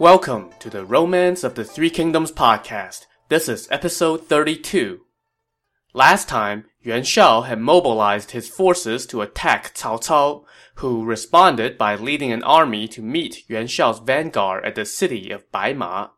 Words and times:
Welcome 0.00 0.50
to 0.58 0.70
the 0.70 0.84
Romance 0.84 1.44
of 1.44 1.54
the 1.54 1.64
Three 1.64 1.88
Kingdoms 1.88 2.32
podcast. 2.32 3.06
This 3.28 3.48
is 3.48 3.68
episode 3.70 4.26
32. 4.26 5.02
Last 5.92 6.28
time, 6.28 6.64
Yuan 6.80 7.04
Shao 7.04 7.42
had 7.42 7.60
mobilized 7.60 8.32
his 8.32 8.48
forces 8.48 9.06
to 9.06 9.22
attack 9.22 9.72
Cao 9.76 10.02
Cao, 10.02 10.46
who 10.78 11.04
responded 11.04 11.78
by 11.78 11.94
leading 11.94 12.32
an 12.32 12.42
army 12.42 12.88
to 12.88 13.02
meet 13.02 13.48
Yuan 13.48 13.68
Shao's 13.68 14.00
vanguard 14.00 14.64
at 14.64 14.74
the 14.74 14.84
city 14.84 15.30
of 15.30 15.48
Baima. 15.52 16.10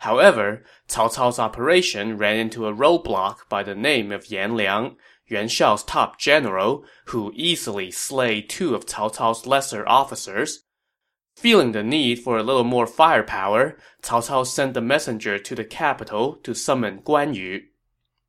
However, 0.00 0.62
Cao 0.86 1.10
Cao's 1.14 1.38
operation 1.38 2.18
ran 2.18 2.36
into 2.36 2.66
a 2.66 2.74
roadblock 2.74 3.48
by 3.48 3.62
the 3.62 3.74
name 3.74 4.12
of 4.12 4.30
Yan 4.30 4.54
Liang, 4.58 4.96
Yuan 5.26 5.48
Shao's 5.48 5.82
top 5.82 6.18
general, 6.18 6.84
who 7.06 7.32
easily 7.34 7.90
slayed 7.90 8.50
two 8.50 8.74
of 8.74 8.84
Cao 8.84 9.10
Cao's 9.10 9.46
lesser 9.46 9.88
officers. 9.88 10.64
Feeling 11.42 11.72
the 11.72 11.82
need 11.82 12.20
for 12.20 12.38
a 12.38 12.42
little 12.44 12.62
more 12.62 12.86
firepower, 12.86 13.76
Cao 14.00 14.20
Cao 14.28 14.46
sent 14.46 14.76
a 14.76 14.80
messenger 14.80 15.40
to 15.40 15.56
the 15.56 15.64
capital 15.64 16.36
to 16.44 16.54
summon 16.54 17.00
Guan 17.00 17.34
Yu. 17.34 17.62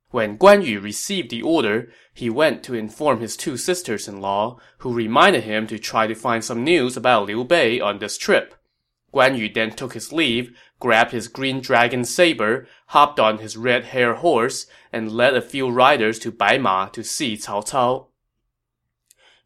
When 0.09 0.35
Guan 0.35 0.65
Yu 0.65 0.79
received 0.79 1.29
the 1.29 1.43
order, 1.43 1.91
he 2.11 2.31
went 2.31 2.63
to 2.63 2.73
inform 2.73 3.19
his 3.19 3.37
two 3.37 3.55
sisters-in-law, 3.55 4.57
who 4.79 4.95
reminded 4.95 5.43
him 5.43 5.67
to 5.67 5.77
try 5.77 6.07
to 6.07 6.15
find 6.15 6.43
some 6.43 6.63
news 6.63 6.97
about 6.97 7.27
Liu 7.27 7.43
Bei 7.43 7.79
on 7.79 7.99
this 7.99 8.17
trip. 8.17 8.55
Guan 9.13 9.37
Yu 9.37 9.47
then 9.47 9.73
took 9.73 9.93
his 9.93 10.11
leave, 10.11 10.57
grabbed 10.79 11.11
his 11.11 11.27
green 11.27 11.61
dragon 11.61 12.05
saber, 12.05 12.67
hopped 12.87 13.19
on 13.19 13.37
his 13.37 13.55
red 13.55 13.83
hare 13.83 14.15
horse, 14.15 14.65
and 14.91 15.11
led 15.11 15.35
a 15.35 15.41
few 15.43 15.69
riders 15.69 16.17
to 16.17 16.31
Baima 16.31 16.91
to 16.93 17.03
see 17.03 17.37
Cao 17.37 17.63
Cao. 17.63 18.07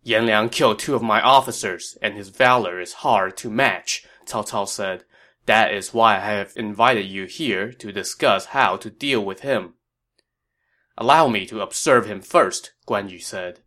Yan 0.08 0.26
Liang 0.26 0.48
killed 0.48 0.80
two 0.80 0.96
of 0.96 1.02
my 1.02 1.20
officers, 1.22 1.98
and 2.02 2.16
his 2.16 2.30
valor 2.30 2.80
is 2.80 3.04
hard 3.04 3.36
to 3.36 3.50
match, 3.50 4.06
Cao 4.26 4.48
Cao 4.50 4.66
said. 4.66 5.04
That 5.48 5.74
is 5.74 5.94
why 5.94 6.16
I 6.16 6.20
have 6.20 6.54
invited 6.56 7.08
you 7.08 7.26
here 7.26 7.74
to 7.74 7.92
discuss 7.92 8.46
how 8.46 8.78
to 8.78 8.90
deal 8.90 9.20
with 9.20 9.42
him. 9.42 9.74
Allow 10.98 11.28
me 11.28 11.46
to 11.48 11.60
observe 11.60 12.06
him 12.06 12.22
first, 12.22 12.72
Guan 12.88 13.12
Yu 13.12 13.20
said. 13.20 13.60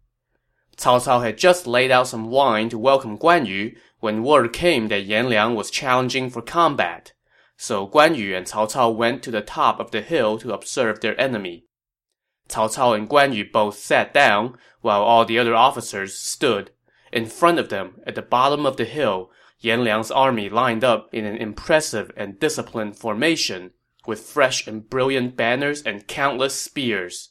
Cao 0.78 1.05
Cao 1.05 1.23
had 1.23 1.37
just 1.37 1.67
laid 1.67 1.91
out 1.91 2.09
some 2.09 2.31
wine 2.31 2.70
to 2.70 2.78
welcome 2.78 3.19
Guan 3.19 3.47
Yu 3.47 3.77
when 3.98 4.25
word 4.25 4.55
came 4.55 4.89
that 4.89 5.05
Yan 5.05 5.28
Liang 5.28 5.55
was 5.55 5.70
challenging 5.70 6.31
for 6.31 6.41
combat. 6.41 7.12
So 7.59 7.87
Guan 7.87 8.17
Yu 8.17 8.34
and 8.34 8.47
Cao 8.47 8.72
Cao 8.72 8.97
went 8.97 9.22
to 9.25 9.31
the 9.31 9.43
top 9.43 9.78
of 9.78 9.91
the 9.91 10.00
hill 10.00 10.39
to 10.39 10.55
observe 10.55 11.03
their 11.03 11.20
enemy. 11.20 11.67
Cao 12.51 12.69
Cao 12.75 12.97
and 12.97 13.09
Guan 13.09 13.34
Yu 13.34 13.45
both 13.51 13.79
sat 13.79 14.12
down, 14.12 14.59
while 14.81 15.03
all 15.03 15.25
the 15.25 15.39
other 15.39 15.55
officers 15.55 16.15
stood. 16.15 16.73
In 17.12 17.27
front 17.27 17.59
of 17.59 17.69
them, 17.69 18.01
at 18.06 18.15
the 18.15 18.23
bottom 18.23 18.67
of 18.67 18.77
the 18.77 18.84
hill, 18.84 19.31
Yan 19.61 19.84
Liang's 19.84 20.11
army 20.11 20.48
lined 20.48 20.84
up 20.84 21.12
in 21.12 21.25
an 21.25 21.37
impressive 21.37 22.11
and 22.17 22.41
disciplined 22.41 22.97
formation, 22.97 23.73
with 24.06 24.21
fresh 24.21 24.67
and 24.67 24.89
brilliant 24.89 25.37
banners 25.37 25.83
and 25.83 26.06
countless 26.06 26.55
spears. 26.55 27.31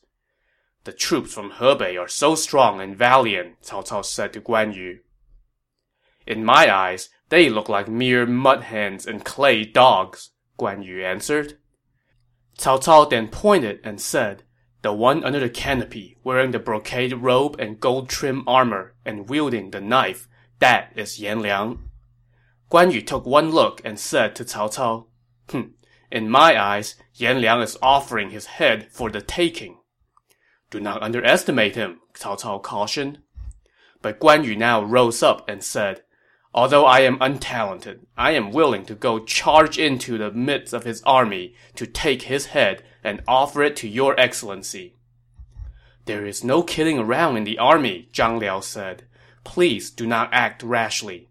The 0.83 0.93
troops 0.93 1.33
from 1.33 1.51
Hebei 1.51 1.99
are 1.99 2.07
so 2.07 2.35
strong 2.35 2.79
and 2.79 2.95
valiant, 2.95 3.61
Cao 3.61 3.87
Cao 3.87 4.05
said 4.05 4.33
to 4.33 4.41
Guan 4.41 4.75
Yu. 4.75 4.99
In 6.25 6.45
my 6.45 6.73
eyes, 6.73 7.09
they 7.29 7.49
look 7.49 7.67
like 7.67 7.87
mere 7.87 8.25
mud 8.25 8.63
hens 8.63 9.05
and 9.05 9.25
clay 9.25 9.65
dogs, 9.65 10.29
Guan 10.57 10.85
Yu 10.85 11.03
answered. 11.03 11.57
Cao 12.57 12.79
Cao 12.79 13.09
then 13.09 13.27
pointed 13.27 13.79
and 13.83 13.99
said, 13.99 14.43
the 14.81 14.93
one 14.93 15.23
under 15.23 15.39
the 15.39 15.49
canopy, 15.49 16.17
wearing 16.23 16.51
the 16.51 16.59
brocade 16.59 17.13
robe 17.13 17.59
and 17.59 17.79
gold 17.79 18.09
trim 18.09 18.43
armor, 18.47 18.95
and 19.05 19.29
wielding 19.29 19.71
the 19.71 19.81
knife, 19.81 20.27
that 20.59 20.91
is 20.95 21.19
Yan 21.19 21.41
Liang. 21.41 21.89
Guan 22.71 22.93
Yu 22.93 23.01
took 23.01 23.25
one 23.25 23.51
look 23.51 23.81
and 23.83 23.99
said 23.99 24.35
to 24.35 24.45
Cao 24.45 24.73
Cao, 24.73 25.07
Hm, 25.49 25.73
in 26.11 26.29
my 26.29 26.61
eyes, 26.61 26.95
Yan 27.15 27.41
Liang 27.41 27.61
is 27.61 27.77
offering 27.81 28.29
his 28.29 28.45
head 28.45 28.87
for 28.91 29.09
the 29.09 29.21
taking. 29.21 29.79
Do 30.69 30.79
not 30.79 31.01
underestimate 31.01 31.75
him, 31.75 31.99
Cao 32.13 32.39
Cao 32.39 32.61
cautioned. 32.61 33.19
But 34.01 34.19
Guan 34.19 34.45
Yu 34.45 34.55
now 34.55 34.83
rose 34.83 35.23
up 35.23 35.49
and 35.49 35.63
said, 35.63 36.03
Although 36.53 36.85
I 36.85 37.01
am 37.01 37.19
untalented, 37.19 38.05
I 38.17 38.31
am 38.31 38.51
willing 38.51 38.85
to 38.85 38.95
go 38.95 39.19
charge 39.19 39.77
into 39.77 40.17
the 40.17 40.31
midst 40.31 40.73
of 40.73 40.83
his 40.83 41.03
army 41.03 41.53
to 41.75 41.85
take 41.85 42.23
his 42.23 42.47
head 42.47 42.83
and 43.03 43.21
offer 43.27 43.63
it 43.63 43.75
to 43.77 43.87
your 43.87 44.19
excellency. 44.19 44.95
There 46.05 46.25
is 46.25 46.43
no 46.43 46.63
kidding 46.63 46.97
around 46.97 47.37
in 47.37 47.43
the 47.43 47.59
army, 47.59 48.09
Zhang 48.11 48.39
Liao 48.39 48.61
said. 48.61 49.03
Please 49.43 49.91
do 49.91 50.07
not 50.07 50.33
act 50.33 50.63
rashly. 50.63 51.29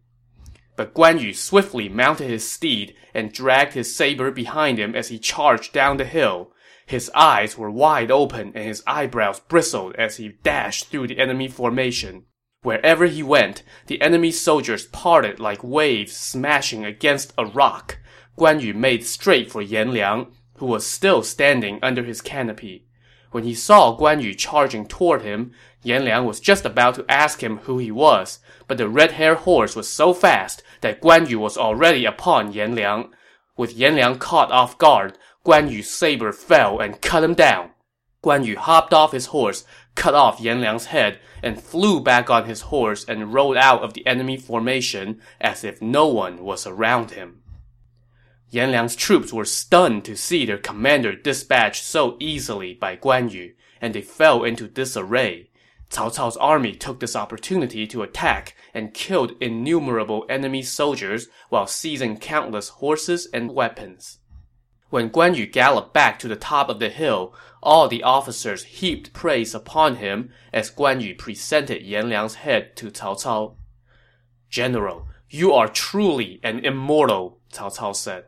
But 0.76 0.94
Guan 0.94 1.20
Yu 1.20 1.34
swiftly 1.34 1.88
mounted 1.88 2.28
his 2.28 2.48
steed 2.48 2.94
and 3.12 3.32
dragged 3.32 3.72
his 3.72 3.94
saber 3.96 4.30
behind 4.30 4.78
him 4.78 4.94
as 4.94 5.08
he 5.08 5.18
charged 5.18 5.72
down 5.72 5.96
the 5.96 6.04
hill. 6.04 6.52
His 6.86 7.10
eyes 7.14 7.58
were 7.58 7.70
wide 7.70 8.10
open 8.10 8.52
and 8.54 8.64
his 8.64 8.82
eyebrows 8.86 9.40
bristled 9.40 9.96
as 9.96 10.16
he 10.16 10.28
dashed 10.42 10.86
through 10.88 11.08
the 11.08 11.18
enemy 11.18 11.48
formation. 11.48 12.26
Wherever 12.62 13.06
he 13.06 13.22
went, 13.22 13.62
the 13.88 14.00
enemy 14.00 14.30
soldiers 14.30 14.86
parted 14.86 15.40
like 15.40 15.62
waves 15.64 16.16
smashing 16.16 16.84
against 16.84 17.32
a 17.36 17.44
rock. 17.44 17.98
Guan 18.38 18.60
Yu 18.60 18.74
made 18.74 19.04
straight 19.04 19.50
for 19.50 19.60
Yan 19.60 19.92
Liang, 19.92 20.28
who 20.58 20.66
was 20.66 20.86
still 20.86 21.22
standing 21.22 21.78
under 21.82 22.04
his 22.04 22.20
canopy. 22.20 22.84
When 23.30 23.44
he 23.44 23.54
saw 23.54 23.96
Guan 23.96 24.22
Yu 24.22 24.34
charging 24.34 24.86
toward 24.86 25.22
him, 25.22 25.52
Yan 25.82 26.04
Liang 26.04 26.24
was 26.24 26.40
just 26.40 26.64
about 26.64 26.94
to 26.94 27.04
ask 27.08 27.42
him 27.42 27.58
who 27.58 27.78
he 27.78 27.90
was, 27.90 28.38
but 28.66 28.78
the 28.78 28.88
red-haired 28.88 29.38
horse 29.38 29.76
was 29.76 29.88
so 29.88 30.14
fast 30.14 30.62
that 30.80 31.02
Guan 31.02 31.28
Yu 31.28 31.38
was 31.38 31.56
already 31.56 32.04
upon 32.04 32.52
Yan 32.52 32.74
Liang. 32.74 33.10
With 33.56 33.74
Yan 33.74 33.96
Liang 33.96 34.18
caught 34.18 34.50
off 34.50 34.78
guard, 34.78 35.18
Guan 35.44 35.70
Yu's 35.70 35.90
saber 35.90 36.32
fell 36.32 36.80
and 36.80 37.00
cut 37.00 37.22
him 37.22 37.34
down. 37.34 37.70
Guan 38.24 38.44
Yu 38.44 38.56
hopped 38.56 38.92
off 38.92 39.12
his 39.12 39.26
horse, 39.26 39.64
cut 39.94 40.14
off 40.14 40.40
Yan 40.40 40.60
Liang's 40.60 40.86
head, 40.86 41.20
and 41.42 41.62
flew 41.62 42.00
back 42.00 42.30
on 42.30 42.46
his 42.46 42.62
horse 42.62 43.04
and 43.04 43.32
rode 43.32 43.56
out 43.56 43.82
of 43.82 43.94
the 43.94 44.06
enemy 44.06 44.36
formation 44.36 45.20
as 45.40 45.64
if 45.64 45.80
no 45.80 46.06
one 46.08 46.42
was 46.42 46.66
around 46.66 47.12
him. 47.12 47.42
Yan 48.50 48.70
Liang's 48.70 48.96
troops 48.96 49.30
were 49.30 49.44
stunned 49.44 50.06
to 50.06 50.16
see 50.16 50.46
their 50.46 50.56
commander 50.56 51.14
dispatched 51.14 51.84
so 51.84 52.16
easily 52.18 52.72
by 52.72 52.96
Guan 52.96 53.30
Yu, 53.30 53.52
and 53.78 53.94
they 53.94 54.00
fell 54.00 54.42
into 54.42 54.66
disarray. 54.66 55.50
Cao 55.90 56.10
Cao's 56.14 56.36
army 56.38 56.72
took 56.72 56.98
this 56.98 57.14
opportunity 57.14 57.86
to 57.86 58.02
attack 58.02 58.54
and 58.72 58.94
killed 58.94 59.32
innumerable 59.40 60.24
enemy 60.30 60.62
soldiers 60.62 61.28
while 61.50 61.66
seizing 61.66 62.16
countless 62.16 62.70
horses 62.70 63.26
and 63.34 63.54
weapons. 63.54 64.18
When 64.88 65.10
Guan 65.10 65.36
Yu 65.36 65.46
galloped 65.46 65.92
back 65.92 66.18
to 66.20 66.28
the 66.28 66.36
top 66.36 66.70
of 66.70 66.78
the 66.78 66.88
hill, 66.88 67.34
all 67.62 67.86
the 67.86 68.02
officers 68.02 68.64
heaped 68.64 69.12
praise 69.12 69.54
upon 69.54 69.96
him 69.96 70.30
as 70.54 70.70
Guan 70.70 71.02
Yu 71.02 71.14
presented 71.14 71.82
Yan 71.82 72.08
Liang's 72.08 72.36
head 72.36 72.76
to 72.76 72.90
Cao 72.90 73.22
Cao. 73.22 73.56
General, 74.48 75.06
you 75.28 75.52
are 75.52 75.68
truly 75.68 76.40
an 76.42 76.64
immortal, 76.64 77.40
Cao 77.52 77.76
Cao 77.76 77.94
said. 77.94 78.24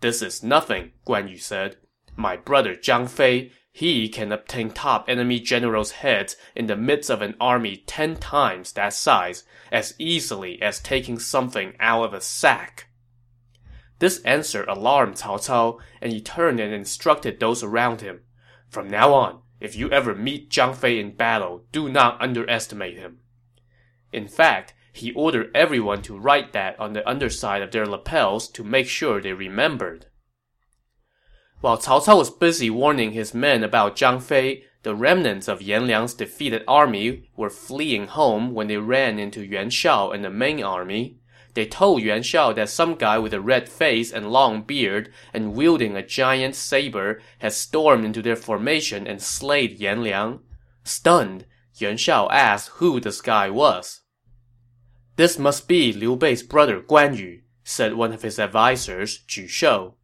This 0.00 0.22
is 0.22 0.42
nothing, 0.42 0.92
Guan 1.06 1.30
Yu 1.30 1.38
said. 1.38 1.76
My 2.16 2.36
brother 2.36 2.74
Zhang 2.74 3.08
Fei, 3.08 3.52
he 3.72 4.08
can 4.08 4.32
obtain 4.32 4.70
top 4.70 5.08
enemy 5.08 5.38
generals' 5.38 5.92
heads 5.92 6.36
in 6.54 6.66
the 6.66 6.76
midst 6.76 7.10
of 7.10 7.22
an 7.22 7.34
army 7.40 7.76
ten 7.86 8.16
times 8.16 8.72
that 8.72 8.92
size 8.92 9.44
as 9.70 9.94
easily 9.98 10.60
as 10.62 10.80
taking 10.80 11.18
something 11.18 11.74
out 11.78 12.04
of 12.04 12.14
a 12.14 12.20
sack. 12.20 12.88
This 13.98 14.20
answer 14.22 14.64
alarmed 14.64 15.16
Cao 15.16 15.38
Cao, 15.38 15.78
and 16.00 16.12
he 16.12 16.20
turned 16.20 16.60
and 16.60 16.72
instructed 16.72 17.40
those 17.40 17.62
around 17.62 18.00
him. 18.00 18.20
From 18.68 18.88
now 18.88 19.14
on, 19.14 19.40
if 19.60 19.74
you 19.74 19.90
ever 19.90 20.14
meet 20.14 20.50
Zhang 20.50 20.74
Fei 20.74 20.98
in 20.98 21.16
battle, 21.16 21.64
do 21.72 21.88
not 21.88 22.20
underestimate 22.20 22.96
him. 22.98 23.18
In 24.12 24.28
fact, 24.28 24.74
he 24.96 25.12
ordered 25.12 25.50
everyone 25.54 26.02
to 26.02 26.18
write 26.18 26.52
that 26.52 26.78
on 26.80 26.92
the 26.92 27.08
underside 27.08 27.62
of 27.62 27.70
their 27.70 27.86
lapels 27.86 28.48
to 28.48 28.64
make 28.64 28.88
sure 28.88 29.20
they 29.20 29.32
remembered. 29.32 30.06
While 31.60 31.78
Cao 31.78 32.04
Cao 32.04 32.16
was 32.16 32.30
busy 32.30 32.70
warning 32.70 33.12
his 33.12 33.34
men 33.34 33.62
about 33.62 33.96
Zhang 33.96 34.22
Fei, 34.22 34.64
the 34.82 34.94
remnants 34.94 35.48
of 35.48 35.62
Yan 35.62 35.86
Liang's 35.86 36.14
defeated 36.14 36.62
army 36.68 37.30
were 37.36 37.50
fleeing 37.50 38.06
home 38.06 38.54
when 38.54 38.68
they 38.68 38.76
ran 38.76 39.18
into 39.18 39.44
Yuan 39.44 39.70
Shao 39.70 40.10
and 40.10 40.24
the 40.24 40.30
main 40.30 40.62
army. 40.62 41.18
They 41.54 41.66
told 41.66 42.02
Yuan 42.02 42.22
Shao 42.22 42.52
that 42.52 42.68
some 42.68 42.94
guy 42.94 43.18
with 43.18 43.34
a 43.34 43.40
red 43.40 43.68
face 43.68 44.12
and 44.12 44.30
long 44.30 44.62
beard 44.62 45.12
and 45.34 45.54
wielding 45.54 45.96
a 45.96 46.06
giant 46.06 46.54
saber 46.54 47.20
had 47.38 47.52
stormed 47.52 48.04
into 48.04 48.22
their 48.22 48.36
formation 48.36 49.06
and 49.06 49.20
slayed 49.20 49.78
Yan 49.78 50.02
Liang. 50.02 50.40
Stunned, 50.84 51.46
Yuan 51.74 51.96
Shao 51.96 52.28
asked 52.28 52.68
who 52.74 53.00
this 53.00 53.20
guy 53.20 53.50
was. 53.50 54.02
This 55.16 55.38
must 55.38 55.66
be 55.66 55.94
Liu 55.94 56.14
Bei's 56.14 56.42
brother 56.42 56.78
Guan 56.78 57.16
Yu, 57.16 57.40
said 57.64 57.94
one 57.94 58.12
of 58.12 58.20
his 58.20 58.38
advisers, 58.38 59.16
Ju 59.18 59.48
Shou. 59.48 59.94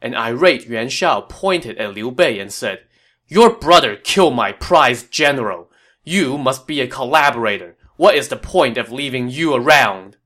An 0.00 0.14
irate 0.14 0.66
Yuan 0.66 0.88
Shao 0.88 1.20
pointed 1.20 1.76
at 1.76 1.94
Liu 1.94 2.10
Bei 2.10 2.38
and 2.38 2.50
said, 2.50 2.80
Your 3.28 3.50
brother 3.50 3.96
killed 3.96 4.34
my 4.34 4.52
prized 4.52 5.10
general. 5.10 5.70
You 6.04 6.38
must 6.38 6.66
be 6.66 6.80
a 6.80 6.86
collaborator. 6.86 7.76
What 7.96 8.14
is 8.14 8.28
the 8.28 8.36
point 8.36 8.78
of 8.78 8.90
leaving 8.90 9.28
you 9.28 9.54
around? 9.54 10.16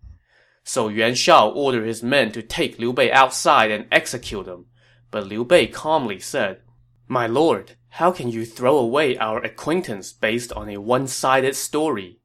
So 0.63 0.87
Yuan 0.87 1.17
Shao 1.17 1.51
ordered 1.51 1.87
his 1.87 2.03
men 2.03 2.31
to 2.33 2.43
take 2.43 2.79
Liu 2.79 2.93
Bei 2.93 3.11
outside 3.11 3.73
and 3.73 3.87
execute 3.91 4.47
him. 4.47 4.67
But 5.11 5.27
Liu 5.27 5.45
Bei 5.45 5.67
calmly 5.67 6.21
said, 6.21 6.61
My 7.09 7.27
lord, 7.27 7.73
how 7.89 8.13
can 8.13 8.29
you 8.31 8.47
throw 8.47 8.79
away 8.79 9.19
our 9.19 9.43
acquaintance 9.43 10.13
based 10.13 10.53
on 10.53 10.69
a 10.69 10.77
one-sided 10.77 11.57
story? 11.57 12.20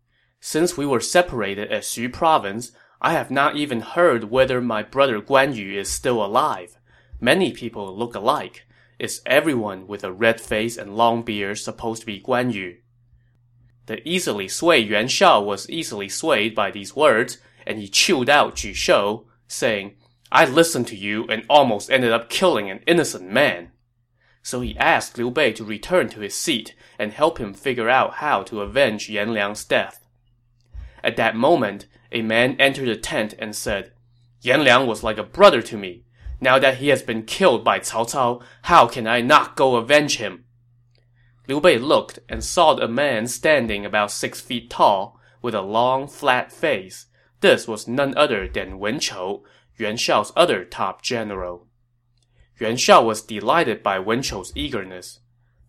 Since 0.48 0.78
we 0.78 0.86
were 0.86 1.00
separated 1.00 1.72
at 1.72 1.82
Xu 1.82 2.14
province, 2.14 2.72
I 3.02 3.14
have 3.14 3.32
not 3.32 3.56
even 3.56 3.82
heard 3.82 4.26
whether 4.26 4.62
my 4.62 4.84
brother 4.84 5.20
Guan 5.20 5.56
Yu 5.56 5.80
is 5.80 5.90
still 5.90 6.24
alive. 6.24 6.78
Many 7.20 7.52
people 7.52 7.98
look 7.98 8.14
alike. 8.14 8.68
Is 9.00 9.24
everyone 9.26 9.88
with 9.88 10.04
a 10.04 10.12
red 10.12 10.40
face 10.40 10.78
and 10.78 10.96
long 10.96 11.24
beard 11.24 11.58
supposed 11.58 12.02
to 12.02 12.06
be 12.06 12.22
Guan 12.22 12.54
Yu? 12.54 12.78
The 13.88 14.08
easily 14.08 14.48
swayed 14.48 14.88
Yuan 14.88 15.08
Shao 15.08 15.42
was 15.42 15.68
easily 15.68 16.08
swayed 16.08 16.54
by 16.54 16.70
these 16.70 16.96
words, 16.96 17.40
and 17.66 17.80
he 17.80 17.88
chewed 17.88 18.30
out 18.30 18.58
Ju 18.58 18.76
Shou, 18.76 19.26
saying, 19.48 19.96
I 20.32 20.46
listened 20.46 20.86
to 20.90 20.96
you 20.96 21.26
and 21.26 21.44
almost 21.50 21.90
ended 21.90 22.12
up 22.12 22.30
killing 22.30 22.70
an 22.70 22.82
innocent 22.86 23.32
man. 23.32 23.72
So 24.44 24.62
he 24.62 24.78
asked 24.78 25.18
Liu 25.18 25.32
Bei 25.32 25.54
to 25.54 25.64
return 25.66 26.08
to 26.10 26.20
his 26.20 26.36
seat 26.36 26.76
and 27.00 27.14
help 27.14 27.40
him 27.40 27.56
figure 27.56 27.90
out 27.90 28.18
how 28.18 28.44
to 28.44 28.62
avenge 28.62 29.10
Yan 29.10 29.34
Liang's 29.34 29.66
death. 29.66 30.05
At 31.06 31.18
that 31.18 31.36
moment, 31.36 31.86
a 32.12 32.24
man 32.24 32.56
entered 32.60 32.88
the 32.88 32.96
tent 32.96 33.36
and 33.38 33.56
said, 33.56 33.92
Yan 34.42 34.64
Liang 34.64 34.88
was 34.88 35.04
like 35.04 35.20
a 35.20 35.24
brother 35.24 35.62
to 35.62 35.78
me. 35.78 36.04
Now 36.42 36.58
that 36.58 36.78
he 36.78 36.88
has 36.88 37.04
been 37.04 37.24
killed 37.24 37.64
by 37.64 37.80
Cao 37.80 38.10
Cao, 38.12 38.42
how 38.64 38.88
can 38.88 39.06
I 39.06 39.22
not 39.22 39.56
go 39.56 39.76
avenge 39.76 40.18
him? 40.18 40.46
Liu 41.48 41.62
Bei 41.62 41.78
looked 41.78 42.18
and 42.28 42.44
saw 42.44 42.76
a 42.76 42.88
man 42.88 43.28
standing 43.28 43.86
about 43.86 44.10
six 44.10 44.42
feet 44.42 44.72
tall, 44.72 45.20
with 45.44 45.54
a 45.54 45.62
long, 45.62 46.08
flat 46.08 46.52
face, 46.52 47.06
this 47.42 47.68
was 47.68 47.88
none 47.88 48.18
other 48.18 48.48
than 48.48 48.80
Wen 48.80 49.00
Chou, 49.00 49.44
Yuan 49.78 49.98
Shao's 49.98 50.32
other 50.36 50.66
top 50.66 51.04
general. 51.04 51.68
Yuan 52.60 52.78
Shao 52.78 53.04
was 53.04 53.22
delighted 53.22 53.84
by 53.84 54.00
Wen 54.00 54.24
Chou's 54.24 54.52
eagerness. 54.56 55.20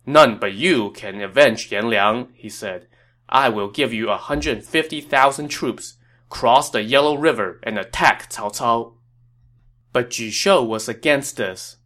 None 0.03 0.39
but 0.39 0.53
you 0.53 0.89
can 0.91 1.21
avenge 1.21 1.71
Yan 1.71 1.91
Liang, 1.91 2.29
he 2.33 2.49
said. 2.49 2.87
I 3.29 3.49
will 3.49 3.69
give 3.69 3.93
you 3.93 4.09
a 4.09 4.17
hundred 4.17 4.63
fifty 4.63 5.01
thousand 5.01 5.49
troops, 5.49 5.95
cross 6.29 6.69
the 6.69 6.81
Yellow 6.81 7.17
River, 7.17 7.59
and 7.63 7.77
attack 7.77 8.29
Cao 8.31 8.55
Cao. 8.55 8.93
But 9.91 10.11
Ju 10.11 10.29
Shou 10.29 10.63
was 10.63 10.87
against 10.87 11.37
this. 11.37 11.77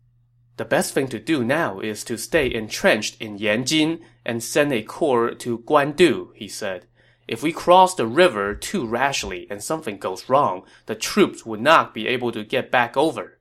The 0.57 0.65
best 0.65 0.93
thing 0.93 1.07
to 1.07 1.19
do 1.19 1.43
now 1.43 1.79
is 1.79 2.03
to 2.03 2.17
stay 2.17 2.53
entrenched 2.53 3.19
in 3.19 3.39
Yanjin 3.39 4.01
and 4.25 4.43
send 4.43 4.71
a 4.71 4.83
corps 4.83 5.33
to 5.35 5.59
Guandu, 5.59 6.31
he 6.35 6.47
said. 6.47 6.85
If 7.27 7.41
we 7.41 7.53
cross 7.53 7.95
the 7.95 8.05
river 8.05 8.53
too 8.53 8.85
rashly 8.85 9.47
and 9.49 9.63
something 9.63 9.97
goes 9.97 10.29
wrong, 10.29 10.63
the 10.85 10.95
troops 10.95 11.45
would 11.45 11.61
not 11.61 11.93
be 11.93 12.07
able 12.07 12.31
to 12.33 12.43
get 12.43 12.69
back 12.69 12.97
over. 12.97 13.39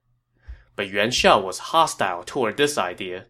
But 0.77 0.89
Yuan 0.89 1.11
Shao 1.11 1.41
was 1.41 1.59
hostile 1.59 2.23
toward 2.25 2.57
this 2.57 2.79
idea. 2.79 3.27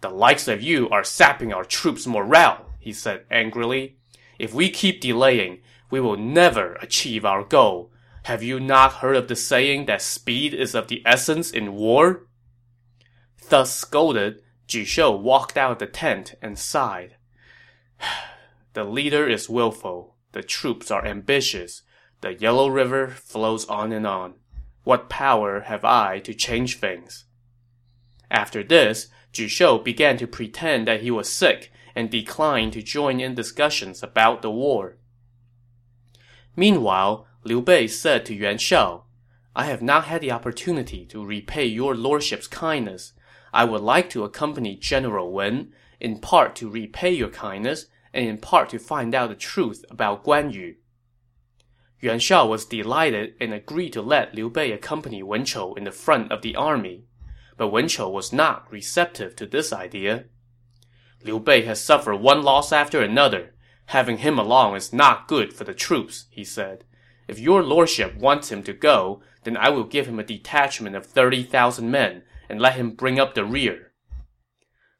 The 0.00 0.10
likes 0.10 0.48
of 0.48 0.62
you 0.62 0.88
are 0.88 1.04
sapping 1.04 1.52
our 1.52 1.64
troops' 1.64 2.06
morale, 2.06 2.69
he 2.80 2.92
said 2.92 3.24
angrily. 3.30 3.98
If 4.38 4.52
we 4.52 4.70
keep 4.70 5.00
delaying, 5.00 5.60
we 5.90 6.00
will 6.00 6.16
never 6.16 6.74
achieve 6.76 7.24
our 7.24 7.44
goal. 7.44 7.92
Have 8.24 8.42
you 8.42 8.58
not 8.58 8.94
heard 8.94 9.16
of 9.16 9.28
the 9.28 9.36
saying 9.36 9.86
that 9.86 10.02
speed 10.02 10.54
is 10.54 10.74
of 10.74 10.88
the 10.88 11.02
essence 11.06 11.50
in 11.50 11.74
war? 11.74 12.26
Thus 13.48 13.74
scolded, 13.74 14.42
Ju 14.66 14.84
Shou 14.84 15.10
walked 15.10 15.56
out 15.56 15.72
of 15.72 15.78
the 15.78 15.86
tent 15.86 16.34
and 16.42 16.58
sighed. 16.58 17.16
The 18.72 18.84
leader 18.84 19.28
is 19.28 19.48
willful. 19.48 20.14
The 20.30 20.44
troops 20.44 20.92
are 20.92 21.04
ambitious. 21.04 21.82
The 22.20 22.34
Yellow 22.34 22.68
River 22.68 23.08
flows 23.08 23.66
on 23.66 23.90
and 23.90 24.06
on. 24.06 24.34
What 24.84 25.10
power 25.10 25.62
have 25.62 25.84
I 25.84 26.20
to 26.20 26.32
change 26.32 26.78
things? 26.78 27.24
After 28.30 28.62
this, 28.62 29.08
Ju 29.32 29.48
Shou 29.48 29.80
began 29.80 30.16
to 30.18 30.28
pretend 30.28 30.86
that 30.86 31.02
he 31.02 31.10
was 31.10 31.28
sick 31.28 31.69
and 31.94 32.10
declined 32.10 32.72
to 32.74 32.82
join 32.82 33.20
in 33.20 33.34
discussions 33.34 34.02
about 34.02 34.42
the 34.42 34.50
war. 34.50 34.96
Meanwhile, 36.56 37.26
Liu 37.44 37.62
Bei 37.62 37.86
said 37.86 38.26
to 38.26 38.34
Yuan 38.34 38.58
Shao, 38.58 39.04
I 39.54 39.64
have 39.64 39.82
not 39.82 40.04
had 40.04 40.20
the 40.20 40.30
opportunity 40.30 41.04
to 41.06 41.24
repay 41.24 41.66
your 41.66 41.94
lordship's 41.94 42.46
kindness. 42.46 43.14
I 43.52 43.64
would 43.64 43.80
like 43.80 44.08
to 44.10 44.24
accompany 44.24 44.76
General 44.76 45.32
Wen, 45.32 45.72
in 45.98 46.20
part 46.20 46.54
to 46.56 46.70
repay 46.70 47.12
your 47.12 47.30
kindness, 47.30 47.86
and 48.12 48.26
in 48.26 48.38
part 48.38 48.68
to 48.70 48.78
find 48.78 49.14
out 49.14 49.28
the 49.28 49.34
truth 49.34 49.84
about 49.90 50.24
Guan 50.24 50.52
Yu. 50.52 50.76
Yuan 52.00 52.18
Shao 52.18 52.46
was 52.46 52.64
delighted 52.64 53.34
and 53.40 53.52
agreed 53.52 53.92
to 53.92 54.02
let 54.02 54.34
Liu 54.34 54.48
Bei 54.48 54.72
accompany 54.72 55.22
Wen 55.22 55.44
Chou 55.44 55.74
in 55.74 55.84
the 55.84 55.92
front 55.92 56.32
of 56.32 56.42
the 56.42 56.56
army. 56.56 57.04
But 57.56 57.68
Wen 57.68 57.88
Chou 57.88 58.08
was 58.08 58.32
not 58.32 58.70
receptive 58.72 59.36
to 59.36 59.46
this 59.46 59.72
idea. 59.72 60.24
Liu 61.24 61.38
Bei 61.38 61.62
has 61.62 61.82
suffered 61.82 62.16
one 62.16 62.42
loss 62.42 62.72
after 62.72 63.02
another. 63.02 63.54
Having 63.86 64.18
him 64.18 64.38
along 64.38 64.76
is 64.76 64.92
not 64.92 65.28
good 65.28 65.52
for 65.52 65.64
the 65.64 65.74
troops, 65.74 66.26
he 66.30 66.44
said. 66.44 66.84
If 67.28 67.38
your 67.38 67.62
lordship 67.62 68.16
wants 68.16 68.50
him 68.50 68.62
to 68.64 68.72
go, 68.72 69.22
then 69.44 69.56
I 69.56 69.68
will 69.68 69.84
give 69.84 70.06
him 70.06 70.18
a 70.18 70.24
detachment 70.24 70.96
of 70.96 71.06
30,000 71.06 71.90
men 71.90 72.22
and 72.48 72.60
let 72.60 72.74
him 72.74 72.92
bring 72.92 73.20
up 73.20 73.34
the 73.34 73.44
rear. 73.44 73.92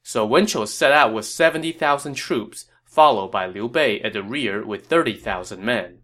So 0.02 0.24
Wen 0.24 0.46
Chou 0.46 0.66
set 0.66 0.92
out 0.92 1.12
with 1.12 1.26
70,000 1.26 2.14
troops 2.14 2.66
followed 2.90 3.30
by 3.30 3.46
Liu 3.46 3.68
Bei 3.68 4.00
at 4.00 4.12
the 4.12 4.22
rear 4.22 4.66
with 4.66 4.86
30,000 4.86 5.64
men. 5.64 5.98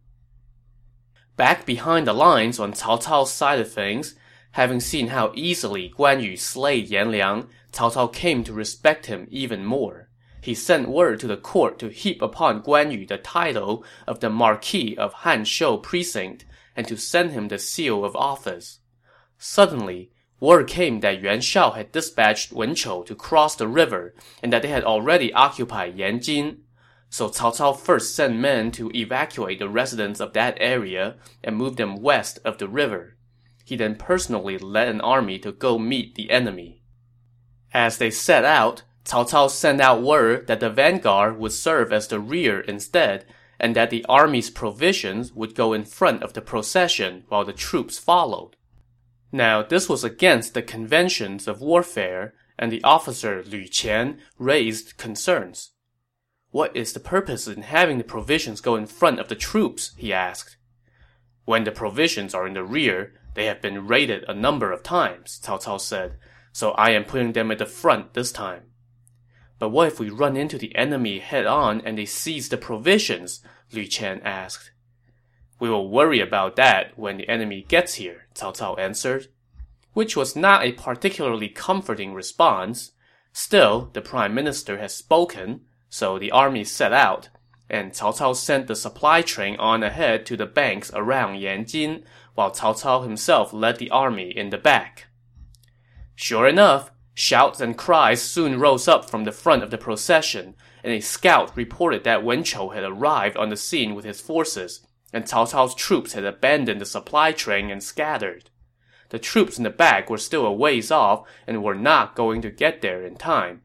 Back 1.36 1.66
behind 1.66 2.06
the 2.06 2.12
lines 2.12 2.60
on 2.60 2.72
Cao 2.72 3.02
Cao's 3.02 3.32
side 3.32 3.58
of 3.58 3.70
things, 3.70 4.14
having 4.52 4.80
seen 4.80 5.08
how 5.08 5.32
easily 5.34 5.92
Guan 5.98 6.22
Yu 6.22 6.36
slayed 6.36 6.88
Yan 6.88 7.10
Liang, 7.10 7.48
Cao 7.72 7.92
Cao 7.92 8.12
came 8.12 8.44
to 8.44 8.52
respect 8.52 9.06
him 9.06 9.26
even 9.30 9.64
more. 9.64 10.05
He 10.46 10.54
sent 10.54 10.88
word 10.88 11.18
to 11.18 11.26
the 11.26 11.36
court 11.36 11.76
to 11.80 11.88
heap 11.88 12.22
upon 12.22 12.62
Guan 12.62 12.92
Yu 12.92 13.04
the 13.04 13.18
title 13.18 13.84
of 14.06 14.20
the 14.20 14.30
Marquis 14.30 14.96
of 14.96 15.12
Hanshou 15.12 15.82
Precinct 15.82 16.44
and 16.76 16.86
to 16.86 16.96
send 16.96 17.32
him 17.32 17.48
the 17.48 17.58
seal 17.58 18.04
of 18.04 18.14
office. 18.14 18.78
Suddenly, 19.38 20.12
Word 20.38 20.68
came 20.68 21.00
that 21.00 21.20
Yuan 21.20 21.40
Shao 21.40 21.72
had 21.72 21.90
dispatched 21.90 22.52
Wen 22.52 22.76
Chou 22.76 23.02
to 23.06 23.16
cross 23.16 23.56
the 23.56 23.66
river 23.66 24.14
and 24.40 24.52
that 24.52 24.62
they 24.62 24.68
had 24.68 24.84
already 24.84 25.32
occupied 25.32 25.96
Yanjin. 25.96 26.58
So 27.10 27.28
Cao 27.28 27.52
Cao 27.52 27.76
first 27.76 28.14
sent 28.14 28.36
men 28.36 28.70
to 28.70 28.92
evacuate 28.94 29.58
the 29.58 29.68
residents 29.68 30.20
of 30.20 30.32
that 30.34 30.56
area 30.60 31.16
and 31.42 31.56
move 31.56 31.74
them 31.74 32.00
west 32.00 32.38
of 32.44 32.58
the 32.58 32.68
river. 32.68 33.16
He 33.64 33.74
then 33.74 33.96
personally 33.96 34.58
led 34.58 34.86
an 34.86 35.00
army 35.00 35.40
to 35.40 35.50
go 35.50 35.76
meet 35.76 36.14
the 36.14 36.30
enemy. 36.30 36.84
As 37.74 37.98
they 37.98 38.12
set 38.12 38.44
out, 38.44 38.84
Cao 39.06 39.24
Cao 39.24 39.48
sent 39.48 39.80
out 39.80 40.02
word 40.02 40.48
that 40.48 40.58
the 40.58 40.68
vanguard 40.68 41.38
would 41.38 41.52
serve 41.52 41.92
as 41.92 42.08
the 42.08 42.18
rear 42.18 42.60
instead, 42.60 43.24
and 43.60 43.76
that 43.76 43.90
the 43.90 44.04
army's 44.08 44.50
provisions 44.50 45.32
would 45.32 45.54
go 45.54 45.72
in 45.72 45.84
front 45.84 46.24
of 46.24 46.32
the 46.32 46.42
procession 46.42 47.22
while 47.28 47.44
the 47.44 47.52
troops 47.52 47.98
followed. 47.98 48.56
Now, 49.30 49.62
this 49.62 49.88
was 49.88 50.02
against 50.02 50.54
the 50.54 50.62
conventions 50.62 51.46
of 51.46 51.60
warfare, 51.60 52.34
and 52.58 52.72
the 52.72 52.82
officer 52.82 53.44
Lu 53.44 53.62
Qian 53.62 54.18
raised 54.38 54.96
concerns. 54.96 55.70
What 56.50 56.74
is 56.74 56.92
the 56.92 57.00
purpose 57.00 57.46
in 57.46 57.62
having 57.62 57.98
the 57.98 58.04
provisions 58.04 58.60
go 58.60 58.74
in 58.74 58.86
front 58.86 59.20
of 59.20 59.28
the 59.28 59.36
troops? 59.36 59.92
he 59.96 60.12
asked. 60.12 60.56
When 61.44 61.62
the 61.62 61.70
provisions 61.70 62.34
are 62.34 62.46
in 62.46 62.54
the 62.54 62.64
rear, 62.64 63.12
they 63.34 63.46
have 63.46 63.62
been 63.62 63.86
raided 63.86 64.24
a 64.26 64.34
number 64.34 64.72
of 64.72 64.82
times, 64.82 65.40
Cao 65.44 65.62
Cao 65.62 65.80
said, 65.80 66.18
so 66.52 66.72
I 66.72 66.90
am 66.90 67.04
putting 67.04 67.34
them 67.34 67.52
at 67.52 67.58
the 67.58 67.66
front 67.66 68.14
this 68.14 68.32
time. 68.32 68.62
But 69.58 69.70
what 69.70 69.88
if 69.88 69.98
we 69.98 70.10
run 70.10 70.36
into 70.36 70.58
the 70.58 70.74
enemy 70.76 71.18
head 71.18 71.46
on 71.46 71.80
and 71.80 71.96
they 71.96 72.04
seize 72.04 72.48
the 72.48 72.56
provisions? 72.56 73.40
Lu 73.72 73.82
Qian 73.84 74.20
asked. 74.24 74.70
We 75.58 75.70
will 75.70 75.88
worry 75.88 76.20
about 76.20 76.56
that 76.56 76.98
when 76.98 77.16
the 77.16 77.28
enemy 77.28 77.64
gets 77.66 77.94
here, 77.94 78.26
Cao 78.34 78.54
Cao 78.54 78.78
answered. 78.78 79.28
Which 79.94 80.14
was 80.14 80.36
not 80.36 80.62
a 80.62 80.72
particularly 80.72 81.48
comforting 81.48 82.12
response. 82.12 82.92
Still, 83.32 83.90
the 83.94 84.02
prime 84.02 84.34
minister 84.34 84.78
has 84.78 84.94
spoken, 84.94 85.62
so 85.88 86.18
the 86.18 86.30
army 86.30 86.64
set 86.64 86.92
out, 86.92 87.30
and 87.70 87.92
Cao 87.92 88.16
Cao 88.18 88.36
sent 88.36 88.66
the 88.66 88.76
supply 88.76 89.22
train 89.22 89.56
on 89.56 89.82
ahead 89.82 90.26
to 90.26 90.36
the 90.36 90.46
banks 90.46 90.90
around 90.94 91.36
Yanjin, 91.36 92.04
while 92.34 92.50
Cao 92.50 92.78
Cao 92.78 93.02
himself 93.02 93.54
led 93.54 93.78
the 93.78 93.90
army 93.90 94.30
in 94.36 94.50
the 94.50 94.58
back. 94.58 95.06
Sure 96.14 96.46
enough, 96.46 96.90
shouts 97.16 97.62
and 97.62 97.78
cries 97.78 98.20
soon 98.20 98.60
rose 98.60 98.86
up 98.86 99.08
from 99.08 99.24
the 99.24 99.32
front 99.32 99.62
of 99.62 99.70
the 99.70 99.78
procession, 99.78 100.54
and 100.84 100.92
a 100.92 101.00
scout 101.00 101.50
reported 101.56 102.04
that 102.04 102.22
Wen 102.22 102.44
Chou 102.44 102.68
had 102.68 102.84
arrived 102.84 103.38
on 103.38 103.48
the 103.48 103.56
scene 103.56 103.94
with 103.94 104.04
his 104.04 104.20
forces, 104.20 104.86
and 105.14 105.24
Cao 105.24 105.50
Cao's 105.50 105.74
troops 105.74 106.12
had 106.12 106.24
abandoned 106.24 106.78
the 106.78 106.84
supply 106.84 107.32
train 107.32 107.70
and 107.70 107.82
scattered. 107.82 108.50
The 109.08 109.18
troops 109.18 109.56
in 109.56 109.64
the 109.64 109.70
back 109.70 110.10
were 110.10 110.18
still 110.18 110.44
a 110.44 110.52
ways 110.52 110.90
off 110.90 111.26
and 111.46 111.64
were 111.64 111.74
not 111.74 112.16
going 112.16 112.42
to 112.42 112.50
get 112.50 112.82
there 112.82 113.02
in 113.02 113.16
time. 113.16 113.62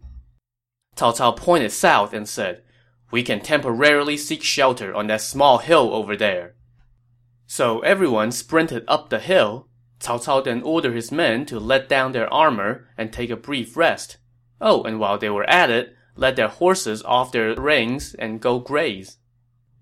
Cao 0.96 1.14
Cao 1.18 1.36
pointed 1.36 1.74
south 1.74 2.14
and 2.14 2.30
said, 2.30 2.64
We 3.12 3.22
can 3.22 3.42
temporarily 3.42 4.16
seek 4.16 4.44
shelter 4.44 4.96
on 4.96 5.08
that 5.08 5.22
small 5.22 5.58
hill 5.58 5.94
over 5.94 6.16
there. 6.16 6.56
So 7.48 7.82
everyone 7.82 8.32
sprinted 8.32 8.86
up 8.88 9.10
the 9.10 9.20
hill. 9.20 9.68
Cao 10.02 10.24
Cao 10.24 10.44
then 10.44 10.64
ordered 10.64 10.96
his 10.96 11.12
men 11.12 11.46
to 11.46 11.60
let 11.60 11.88
down 11.88 12.12
their 12.12 12.32
armor 12.34 12.88
and 12.98 13.14
take 13.14 13.30
a 13.30 13.36
brief 13.36 13.78
rest. 13.78 14.18
Oh, 14.60 14.84
and 14.84 15.00
while 15.00 15.18
they 15.18 15.30
were 15.30 15.50
at 15.50 15.70
it, 15.70 15.96
let 16.16 16.36
their 16.36 16.48
horses 16.48 17.04
off 17.04 17.32
their 17.32 17.56
reins 17.56 18.16
and 18.16 18.42
go 18.42 18.60
graze. 18.60 19.18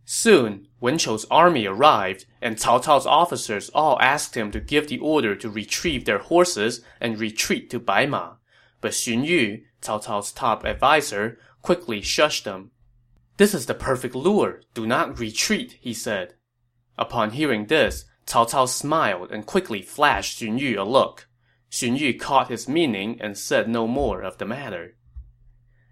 Soon, 0.06 0.68
Wen 0.80 0.98
Chou's 0.98 1.26
army 1.30 1.66
arrived, 1.66 2.26
and 2.42 2.58
Cao 2.58 2.84
Cao's 2.84 3.06
officers 3.06 3.70
all 3.70 4.00
asked 4.02 4.36
him 4.36 4.52
to 4.52 4.60
give 4.60 4.88
the 4.88 5.00
order 5.00 5.36
to 5.36 5.50
retrieve 5.50 6.06
their 6.06 6.18
horses 6.18 6.82
and 7.00 7.20
retreat 7.20 7.70
to 7.70 7.80
Baima. 7.80 8.38
But 8.82 8.92
Xun 8.92 9.26
Yu, 9.26 9.62
Cao 9.82 10.04
Cao's 10.04 10.32
top 10.32 10.66
adviser, 10.66 11.38
quickly 11.62 12.02
shushed 12.02 12.44
them. 12.44 12.72
This 13.38 13.54
is 13.54 13.68
the 13.68 13.74
perfect 13.74 14.16
lure. 14.16 14.62
Do 14.74 14.88
not 14.88 15.20
retreat, 15.20 15.78
he 15.80 15.94
said. 15.94 16.34
Upon 16.98 17.32
hearing 17.32 17.68
this, 17.68 18.06
Cao 18.30 18.48
Cao 18.48 18.68
smiled 18.68 19.32
and 19.32 19.48
quickly 19.48 19.82
flashed 19.82 20.40
Xun 20.40 20.60
Yu 20.60 20.80
a 20.80 20.84
look. 20.84 21.28
Xun 21.72 21.98
Yu 21.98 22.14
caught 22.14 22.50
his 22.50 22.70
meaning 22.70 23.20
and 23.20 23.36
said 23.36 23.68
no 23.68 23.88
more 23.88 24.22
of 24.22 24.38
the 24.38 24.46
matter. 24.46 24.96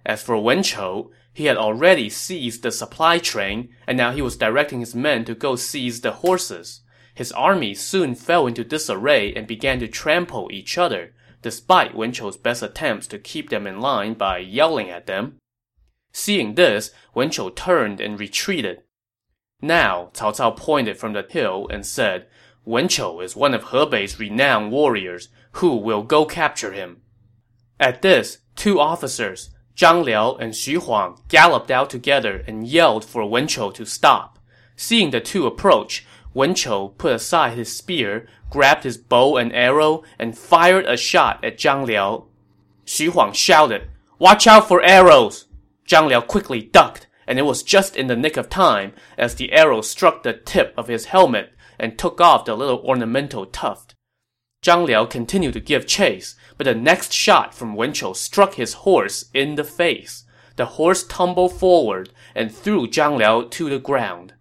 As 0.06 0.22
for 0.22 0.38
Wen 0.38 0.62
Chou, 0.62 1.12
he 1.34 1.46
had 1.46 1.58
already 1.58 2.10
seized 2.10 2.62
the 2.62 2.72
supply 2.72 3.18
train, 3.18 3.76
and 3.88 3.98
now 3.98 4.12
he 4.12 4.22
was 4.22 4.38
directing 4.38 4.80
his 4.80 4.94
men 4.94 5.26
to 5.26 5.34
go 5.34 5.56
seize 5.56 6.02
the 6.02 6.12
horses. 6.12 6.82
His 7.16 7.32
army 7.32 7.74
soon 7.74 8.14
fell 8.14 8.46
into 8.46 8.64
disarray 8.64 9.34
and 9.34 9.48
began 9.48 9.80
to 9.80 9.88
trample 9.88 10.50
each 10.52 10.78
other, 10.78 11.16
despite 11.42 11.96
Wen 11.96 12.12
Chou's 12.12 12.38
best 12.38 12.62
attempts 12.62 13.08
to 13.08 13.20
keep 13.20 13.50
them 13.50 13.66
in 13.66 13.82
line 13.82 14.14
by 14.14 14.38
yelling 14.38 14.92
at 14.92 15.08
them. 15.08 15.38
Seeing 16.12 16.54
this, 16.54 16.92
Wen 17.16 17.32
Chou 17.32 17.50
turned 17.50 18.00
and 18.00 18.20
retreated. 18.20 18.84
Now, 19.62 20.12
Cao 20.14 20.36
Cao 20.36 20.56
pointed 20.56 20.98
from 20.98 21.14
the 21.14 21.26
hill 21.28 21.68
and 21.72 21.86
said, 21.86 22.28
Wen 22.64 22.88
Chou 22.88 23.22
is 23.22 23.36
one 23.36 23.54
of 23.54 23.66
Hebei's 23.66 24.20
renowned 24.20 24.72
warriors. 24.72 25.30
Who 25.54 25.78
will 25.78 26.04
go 26.04 26.26
capture 26.26 26.74
him? 26.74 27.02
At 27.80 28.02
this, 28.02 28.40
two 28.56 28.80
officers, 28.80 29.50
Zhang 29.76 30.04
Liao 30.04 30.36
and 30.36 30.54
Xu 30.54 30.84
Huang 30.84 31.22
galloped 31.28 31.72
out 31.72 31.90
together 31.90 32.44
and 32.48 32.68
yelled 32.68 33.06
for 33.06 33.28
Wen 33.28 33.48
Chou 33.48 33.72
to 33.72 33.86
stop. 33.86 34.38
Seeing 34.76 35.10
the 35.10 35.22
two 35.22 35.48
approach, 35.48 36.06
Wen 36.34 36.54
Chou 36.54 36.90
put 36.98 37.14
aside 37.14 37.58
his 37.58 37.76
spear, 37.76 38.28
grabbed 38.52 38.84
his 38.84 38.98
bow 38.98 39.38
and 39.38 39.52
arrow, 39.54 40.04
and 40.20 40.38
fired 40.38 40.86
a 40.86 40.98
shot 40.98 41.44
at 41.44 41.58
Zhang 41.58 41.88
Liao. 41.88 42.28
Xu 42.86 43.10
Huang 43.10 43.34
shouted, 43.34 43.90
Watch 44.20 44.46
out 44.46 44.68
for 44.68 44.84
arrows! 44.84 45.46
Zhang 45.88 46.10
Liao 46.10 46.22
quickly 46.22 46.62
ducked, 46.62 47.07
and 47.28 47.38
it 47.38 47.44
was 47.44 47.62
just 47.62 47.96
in 47.96 48.08
the 48.08 48.16
nick 48.16 48.38
of 48.38 48.50
time 48.50 48.94
as 49.18 49.36
the 49.36 49.52
arrow 49.52 49.82
struck 49.82 50.24
the 50.24 50.34
tip 50.34 50.74
of 50.78 50.88
his 50.88 51.06
helmet 51.06 51.54
and 51.78 51.98
took 51.98 52.22
off 52.22 52.46
the 52.46 52.56
little 52.56 52.80
ornamental 52.80 53.46
tuft. 53.46 53.94
Zhang 54.64 54.88
Liao 54.88 55.06
continued 55.06 55.54
to 55.54 55.60
give 55.60 55.86
chase, 55.86 56.36
but 56.58 56.66
the 56.66 56.74
next 56.74 57.14
shot 57.14 57.54
from 57.54 57.76
Wen 57.76 57.94
Chou 57.94 58.14
struck 58.14 58.56
his 58.56 58.74
horse 58.74 59.30
in 59.34 59.56
the 59.56 59.64
face. 59.64 60.24
The 60.56 60.66
horse 60.66 61.04
tumbled 61.04 61.54
forward 61.54 62.10
and 62.34 62.52
threw 62.52 62.88
Zhang 62.88 63.18
Liao 63.18 63.44
to 63.44 63.70
the 63.70 63.80
ground. 63.80 64.34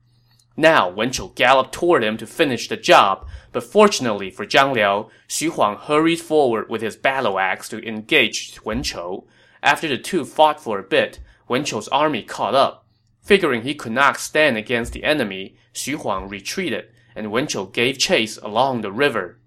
Now 0.57 0.89
Wen 0.89 1.11
Chou 1.11 1.33
galloped 1.35 1.75
toward 1.75 2.03
him 2.03 2.17
to 2.17 2.27
finish 2.27 2.69
the 2.69 2.79
job, 2.79 3.27
but 3.53 3.63
fortunately 3.63 4.31
for 4.31 4.47
Zhang 4.47 4.75
Liao, 4.75 5.11
Xu 5.29 5.51
Huang 5.51 5.77
hurried 5.77 6.21
forward 6.21 6.71
with 6.71 6.81
his 6.81 6.97
battle 6.97 7.39
axe 7.39 7.69
to 7.69 7.87
engage 7.87 8.59
Wen 8.65 8.83
Chou. 8.83 9.25
After 9.63 9.87
the 9.87 9.99
two 9.99 10.25
fought 10.25 10.61
for 10.61 10.79
a 10.79 10.83
bit, 10.83 11.21
Wen 11.49 11.65
Chou's 11.65 11.89
army 11.89 12.23
caught 12.23 12.55
up. 12.55 12.87
Figuring 13.23 13.63
he 13.63 13.75
could 13.75 13.93
not 13.93 14.19
stand 14.19 14.57
against 14.57 14.93
the 14.93 15.05
enemy, 15.05 15.57
Xu 15.75 15.97
Huang 15.97 16.29
retreated, 16.29 16.89
and 17.15 17.31
Wen 17.31 17.47
Chou 17.47 17.71
gave 17.73 17.99
chase 17.99 18.37
along 18.39 18.81
the 18.81 18.93
river. 18.93 19.39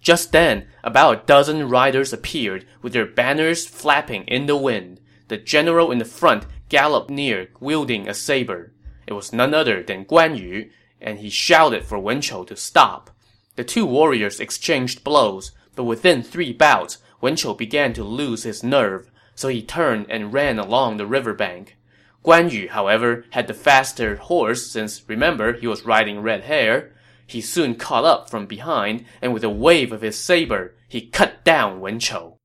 Just 0.00 0.32
then, 0.32 0.68
about 0.82 1.22
a 1.22 1.26
dozen 1.26 1.68
riders 1.68 2.12
appeared, 2.12 2.66
with 2.82 2.92
their 2.92 3.06
banners 3.06 3.66
flapping 3.66 4.24
in 4.24 4.46
the 4.46 4.56
wind. 4.56 5.00
The 5.28 5.38
general 5.38 5.90
in 5.90 5.98
the 5.98 6.04
front 6.04 6.46
galloped 6.68 7.10
near, 7.10 7.48
wielding 7.60 8.08
a 8.08 8.14
saber. 8.14 8.74
It 9.06 9.14
was 9.14 9.32
none 9.32 9.54
other 9.54 9.82
than 9.82 10.04
Guan 10.04 10.38
Yu, 10.38 10.70
and 11.00 11.18
he 11.18 11.30
shouted 11.30 11.84
for 11.84 11.98
Wen 11.98 12.20
Chou 12.20 12.44
to 12.46 12.56
stop. 12.56 13.10
The 13.56 13.64
two 13.64 13.86
warriors 13.86 14.40
exchanged 14.40 15.04
blows, 15.04 15.52
but 15.74 15.84
within 15.84 16.22
three 16.22 16.52
bouts, 16.52 16.98
Wen 17.20 17.36
Chou 17.36 17.54
began 17.54 17.92
to 17.94 18.04
lose 18.04 18.42
his 18.42 18.62
nerve, 18.62 19.10
so 19.34 19.48
he 19.48 19.62
turned 19.62 20.06
and 20.08 20.32
ran 20.32 20.58
along 20.58 20.96
the 20.96 21.06
riverbank. 21.06 21.76
Guan 22.24 22.50
Yu, 22.50 22.68
however, 22.68 23.24
had 23.30 23.46
the 23.46 23.54
faster 23.54 24.16
horse 24.16 24.66
since, 24.70 25.06
remember, 25.08 25.52
he 25.52 25.66
was 25.66 25.84
riding 25.84 26.20
red 26.20 26.44
hare. 26.44 26.92
He 27.26 27.40
soon 27.40 27.74
caught 27.74 28.04
up 28.04 28.30
from 28.30 28.46
behind, 28.46 29.04
and 29.20 29.34
with 29.34 29.44
a 29.44 29.50
wave 29.50 29.92
of 29.92 30.00
his 30.00 30.18
saber, 30.18 30.74
he 30.88 31.08
cut 31.08 31.44
down 31.44 31.80
Wen 31.80 31.98
Chou. 31.98 32.38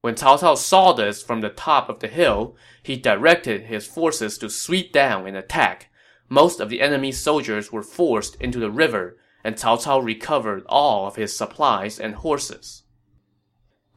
When 0.00 0.14
Cao 0.14 0.38
Cao 0.38 0.56
saw 0.56 0.92
this 0.92 1.22
from 1.22 1.40
the 1.40 1.48
top 1.48 1.88
of 1.88 2.00
the 2.00 2.08
hill, 2.08 2.56
he 2.82 2.96
directed 2.96 3.62
his 3.62 3.86
forces 3.86 4.38
to 4.38 4.48
sweep 4.48 4.92
down 4.92 5.26
and 5.26 5.36
attack. 5.36 5.90
Most 6.28 6.60
of 6.60 6.68
the 6.68 6.80
enemy 6.80 7.12
soldiers 7.12 7.72
were 7.72 7.82
forced 7.82 8.36
into 8.36 8.58
the 8.58 8.70
river, 8.70 9.18
and 9.42 9.56
Cao 9.56 9.82
Cao 9.82 10.02
recovered 10.02 10.62
all 10.66 11.06
of 11.06 11.16
his 11.16 11.36
supplies 11.36 11.98
and 11.98 12.14
horses. 12.14 12.84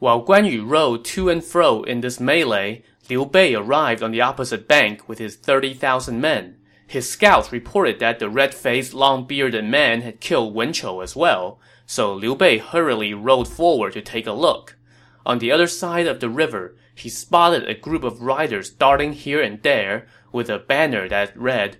While 0.02 0.26
Guan 0.26 0.52
Yu 0.52 0.66
rode 0.66 1.06
to 1.14 1.30
and 1.30 1.44
fro 1.44 1.84
in 1.84 2.02
this 2.02 2.20
melee, 2.20 2.82
Liu 3.08 3.24
Bei 3.24 3.54
arrived 3.54 4.02
on 4.02 4.10
the 4.10 4.22
opposite 4.22 4.68
bank 4.68 5.08
with 5.08 5.20
his 5.20 5.36
30,000 5.36 6.20
men. 6.20 6.58
His 6.88 7.08
scouts 7.08 7.52
reported 7.52 8.00
that 8.00 8.18
the 8.18 8.28
red-faced, 8.28 8.96
long-bearded 8.96 9.64
man 9.64 10.02
had 10.02 10.20
killed 10.20 10.56
Wen 10.56 10.74
Chou 10.74 11.04
as 11.04 11.16
well, 11.16 11.60
so 11.86 12.16
Liu 12.16 12.36
Bei 12.36 12.58
hurriedly 12.58 13.14
rode 13.14 13.48
forward 13.48 13.94
to 13.94 14.02
take 14.02 14.26
a 14.26 14.32
look. 14.32 14.76
On 15.24 15.38
the 15.38 15.52
other 15.52 15.68
side 15.68 16.08
of 16.08 16.20
the 16.20 16.30
river, 16.30 16.76
he 16.96 17.08
spotted 17.08 17.70
a 17.70 17.76
group 17.76 18.04
of 18.04 18.24
riders 18.24 18.72
darting 18.72 19.14
here 19.14 19.40
and 19.40 19.62
there 19.62 20.08
with 20.32 20.50
a 20.50 20.58
banner 20.58 21.08
that 21.10 21.38
read, 21.38 21.78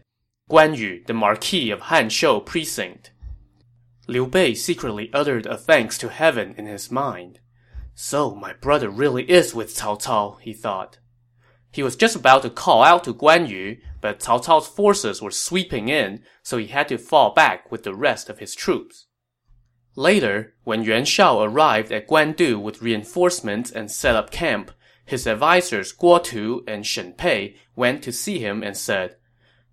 Guan 0.48 0.78
Yu, 0.78 1.02
the 1.08 1.16
Marquis 1.16 1.72
of 1.72 1.90
Hanshou 1.90 2.46
Precinct. 2.46 3.10
Liu 4.06 4.28
Bei 4.28 4.54
secretly 4.54 5.10
uttered 5.12 5.48
a 5.48 5.58
thanks 5.58 5.98
to 5.98 6.10
heaven 6.10 6.54
in 6.56 6.68
his 6.68 6.92
mind. 6.92 7.40
So 7.94 8.34
my 8.34 8.54
brother 8.54 8.90
really 8.90 9.30
is 9.30 9.54
with 9.54 9.76
Cao 9.76 10.02
Cao, 10.02 10.40
he 10.42 10.54
thought. 10.54 11.00
He 11.72 11.84
was 11.84 11.96
just 11.96 12.16
about 12.16 12.42
to 12.42 12.50
call 12.50 12.84
out 12.84 13.04
to 13.06 13.14
Guan 13.14 13.48
Yu, 13.48 13.78
but 14.02 14.20
Cao 14.20 14.44
Cao's 14.44 14.68
forces 14.68 15.22
were 15.22 15.32
sweeping 15.32 15.88
in, 15.88 16.24
so 16.44 16.58
he 16.58 16.68
had 16.68 16.88
to 16.90 16.98
fall 16.98 17.34
back 17.34 17.72
with 17.72 17.84
the 17.84 17.96
rest 17.96 18.30
of 18.30 18.40
his 18.40 18.54
troops. 18.54 19.08
Later, 19.96 20.56
when 20.64 20.84
Yuan 20.84 21.06
Shao 21.06 21.42
arrived 21.42 21.92
at 21.92 22.08
Guandu 22.08 22.62
with 22.62 22.82
reinforcements 22.82 23.72
and 23.72 23.92
set 23.92 24.16
up 24.16 24.32
camp, 24.32 24.72
his 25.06 25.28
advisers 25.28 25.94
Guo 25.94 26.24
Tu 26.24 26.64
and 26.68 26.86
Shen 26.86 27.14
Pei 27.14 27.58
went 27.76 28.02
to 28.04 28.12
see 28.12 28.40
him 28.40 28.64
and 28.64 28.78
said, 28.78 29.18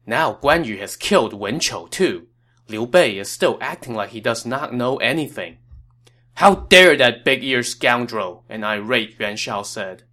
Now 0.07 0.35
Guan 0.35 0.65
Yu 0.65 0.79
has 0.79 0.97
killed 0.97 1.33
Wen 1.33 1.61
Chou 1.61 1.89
too. 1.89 2.27
Liu 2.69 2.87
Bei 2.87 3.17
is 3.17 3.31
still 3.31 3.59
acting 3.61 3.95
like 3.95 4.11
he 4.11 4.21
does 4.21 4.45
not 4.45 4.75
know 4.75 4.97
anything. 4.97 5.59
How 6.39 6.55
dare 6.55 6.97
that 6.97 7.25
big-eared 7.25 7.67
scoundrel, 7.67 8.45
an 8.49 8.63
irate 8.63 9.19
Yuan 9.19 9.35
Shao 9.35 9.63
said. 9.63 10.05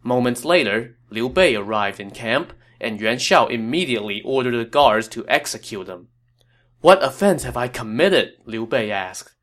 Moments 0.00 0.44
later, 0.44 0.96
Liu 1.10 1.28
Bei 1.28 1.56
arrived 1.56 1.98
in 1.98 2.12
camp, 2.12 2.52
and 2.80 3.00
Yuan 3.00 3.18
Shao 3.18 3.48
immediately 3.48 4.22
ordered 4.24 4.56
the 4.56 4.64
guards 4.64 5.08
to 5.08 5.26
execute 5.26 5.88
him. 5.88 6.06
What 6.82 7.02
offense 7.02 7.42
have 7.42 7.56
I 7.56 7.66
committed? 7.66 8.34
Liu 8.44 8.64
Bei 8.64 8.90
asked. 8.90 9.34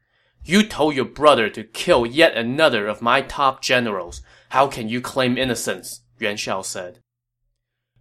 You 0.45 0.63
told 0.63 0.95
your 0.95 1.03
brother 1.03 1.49
to 1.49 1.65
kill 1.65 2.05
yet 2.05 2.37
another 2.37 2.87
of 2.87 3.01
my 3.01 3.19
top 3.19 3.61
generals. 3.61 4.21
How 4.51 4.67
can 4.67 4.87
you 4.87 5.01
claim 5.01 5.37
innocence? 5.37 6.03
Yuan 6.19 6.37
Shao 6.37 6.61
said. 6.61 6.99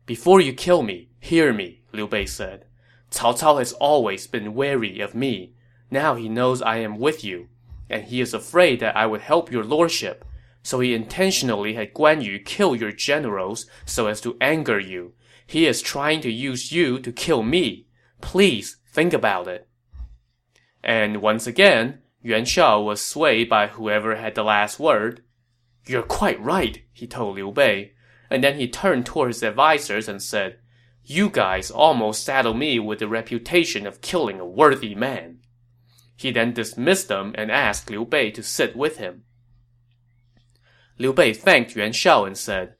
Before 0.06 0.40
you 0.40 0.52
kill 0.52 0.84
me, 0.84 1.10
hear 1.18 1.52
me, 1.52 1.82
Liu 1.90 2.06
Bei 2.06 2.26
said. 2.26 2.66
Cao 3.10 3.36
Cao 3.36 3.58
has 3.58 3.72
always 3.72 4.28
been 4.28 4.54
wary 4.54 5.00
of 5.00 5.12
me. 5.12 5.56
Now 5.90 6.14
he 6.14 6.28
knows 6.28 6.62
I 6.62 6.76
am 6.76 7.00
with 7.00 7.24
you, 7.24 7.48
and 7.92 8.04
he 8.04 8.20
is 8.20 8.32
afraid 8.32 8.80
that 8.80 8.96
I 8.96 9.06
would 9.06 9.20
help 9.20 9.52
your 9.52 9.64
lordship. 9.64 10.24
So 10.62 10.80
he 10.80 10.94
intentionally 10.94 11.74
had 11.74 11.92
Guan 11.92 12.22
Yu 12.24 12.38
kill 12.38 12.74
your 12.74 12.92
generals 12.92 13.66
so 13.84 14.06
as 14.06 14.20
to 14.22 14.36
anger 14.40 14.80
you. 14.80 15.12
He 15.46 15.66
is 15.66 15.82
trying 15.82 16.20
to 16.22 16.32
use 16.32 16.72
you 16.72 16.98
to 17.00 17.12
kill 17.12 17.42
me. 17.42 17.88
Please 18.20 18.78
think 18.90 19.12
about 19.12 19.48
it. 19.48 19.68
And 20.82 21.20
once 21.20 21.46
again, 21.46 21.98
Yuan 22.22 22.44
Shao 22.44 22.80
was 22.80 23.02
swayed 23.02 23.48
by 23.48 23.66
whoever 23.66 24.16
had 24.16 24.34
the 24.34 24.44
last 24.44 24.78
word. 24.78 25.22
You're 25.86 26.02
quite 26.02 26.40
right, 26.40 26.82
he 26.92 27.06
told 27.06 27.36
Liu 27.36 27.50
Bei. 27.50 27.92
And 28.30 28.42
then 28.42 28.58
he 28.58 28.68
turned 28.68 29.04
toward 29.04 29.28
his 29.28 29.42
advisers 29.42 30.08
and 30.08 30.22
said, 30.22 30.58
You 31.04 31.28
guys 31.28 31.70
almost 31.70 32.24
saddled 32.24 32.56
me 32.56 32.78
with 32.78 33.00
the 33.00 33.08
reputation 33.08 33.86
of 33.86 34.00
killing 34.00 34.40
a 34.40 34.46
worthy 34.46 34.94
man. 34.94 35.31
He 36.22 36.30
then 36.30 36.52
dismissed 36.52 37.08
them 37.08 37.34
and 37.36 37.50
asked 37.50 37.90
Liu 37.90 38.04
Bei 38.04 38.30
to 38.30 38.44
sit 38.44 38.76
with 38.76 38.98
him. 38.98 39.24
Liu 40.96 41.12
Bei 41.12 41.32
thanked 41.32 41.74
Yuan 41.74 41.90
Shao 41.90 42.24
and 42.24 42.38
said, 42.38 42.76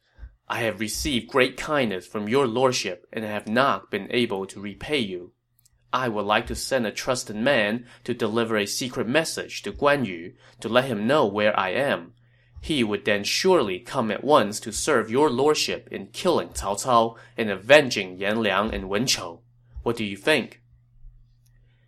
I 0.48 0.60
have 0.60 0.78
received 0.78 1.26
great 1.26 1.56
kindness 1.56 2.06
from 2.06 2.28
your 2.28 2.46
lordship 2.46 3.04
and 3.12 3.24
have 3.24 3.48
not 3.48 3.90
been 3.90 4.06
able 4.12 4.46
to 4.46 4.60
repay 4.60 5.00
you. 5.00 5.32
I 5.92 6.08
would 6.08 6.24
like 6.24 6.46
to 6.46 6.54
send 6.54 6.86
a 6.86 6.92
trusted 6.92 7.34
man 7.34 7.84
to 8.04 8.14
deliver 8.14 8.56
a 8.56 8.64
secret 8.64 9.08
message 9.08 9.62
to 9.62 9.72
Guan 9.72 10.06
Yu 10.06 10.34
to 10.60 10.68
let 10.68 10.84
him 10.84 11.08
know 11.08 11.26
where 11.26 11.58
I 11.58 11.70
am. 11.70 12.12
He 12.60 12.84
would 12.84 13.04
then 13.04 13.24
surely 13.24 13.80
come 13.80 14.12
at 14.12 14.22
once 14.22 14.60
to 14.60 14.72
serve 14.72 15.10
your 15.10 15.28
lordship 15.28 15.88
in 15.90 16.06
killing 16.12 16.50
Cao 16.50 16.80
Cao 16.80 17.16
and 17.36 17.50
avenging 17.50 18.20
Yan 18.20 18.40
Liang 18.40 18.72
and 18.72 18.88
Wen 18.88 19.04
Chou. 19.04 19.40
What 19.82 19.96
do 19.96 20.04
you 20.04 20.16
think? 20.16 20.60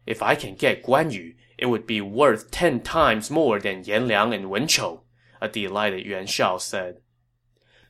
If 0.05 0.21
I 0.21 0.35
can 0.35 0.57
get 0.57 0.83
Guan 0.83 1.13
Yu, 1.13 1.35
it 1.57 1.67
would 1.67 1.87
be 1.87 2.01
worth 2.01 2.51
ten 2.51 2.81
times 2.81 3.31
more 3.31 3.59
than 3.59 3.85
Yan 3.85 4.09
Liang 4.09 4.35
and 4.35 4.51
Wen 4.51 4.67
Chou, 4.67 5.01
a 5.41 5.49
delighted 5.49 6.05
Yuan 6.05 6.27
Shao 6.27 6.59
said. 6.59 6.99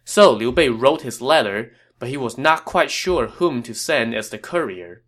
So 0.05 0.33
Liu 0.33 0.53
Bei 0.53 0.69
wrote 0.69 1.03
his 1.03 1.21
letter, 1.21 1.73
but 1.99 2.09
he 2.09 2.17
was 2.17 2.37
not 2.37 2.65
quite 2.65 2.91
sure 2.91 3.29
whom 3.29 3.63
to 3.63 3.75
send 3.75 4.15
as 4.15 4.29
the 4.29 4.39
courier. 4.39 5.03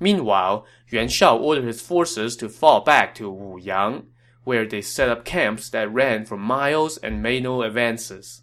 Meanwhile, 0.00 0.66
Yuan 0.88 1.08
Shao 1.08 1.38
ordered 1.38 1.64
his 1.64 1.80
forces 1.80 2.36
to 2.36 2.48
fall 2.48 2.80
back 2.80 3.14
to 3.16 3.30
Wuyang, 3.30 4.06
where 4.44 4.66
they 4.66 4.82
set 4.82 5.08
up 5.08 5.24
camps 5.24 5.70
that 5.70 5.92
ran 5.92 6.24
for 6.24 6.36
miles 6.36 6.96
and 6.96 7.22
made 7.22 7.44
no 7.44 7.62
advances. 7.62 8.42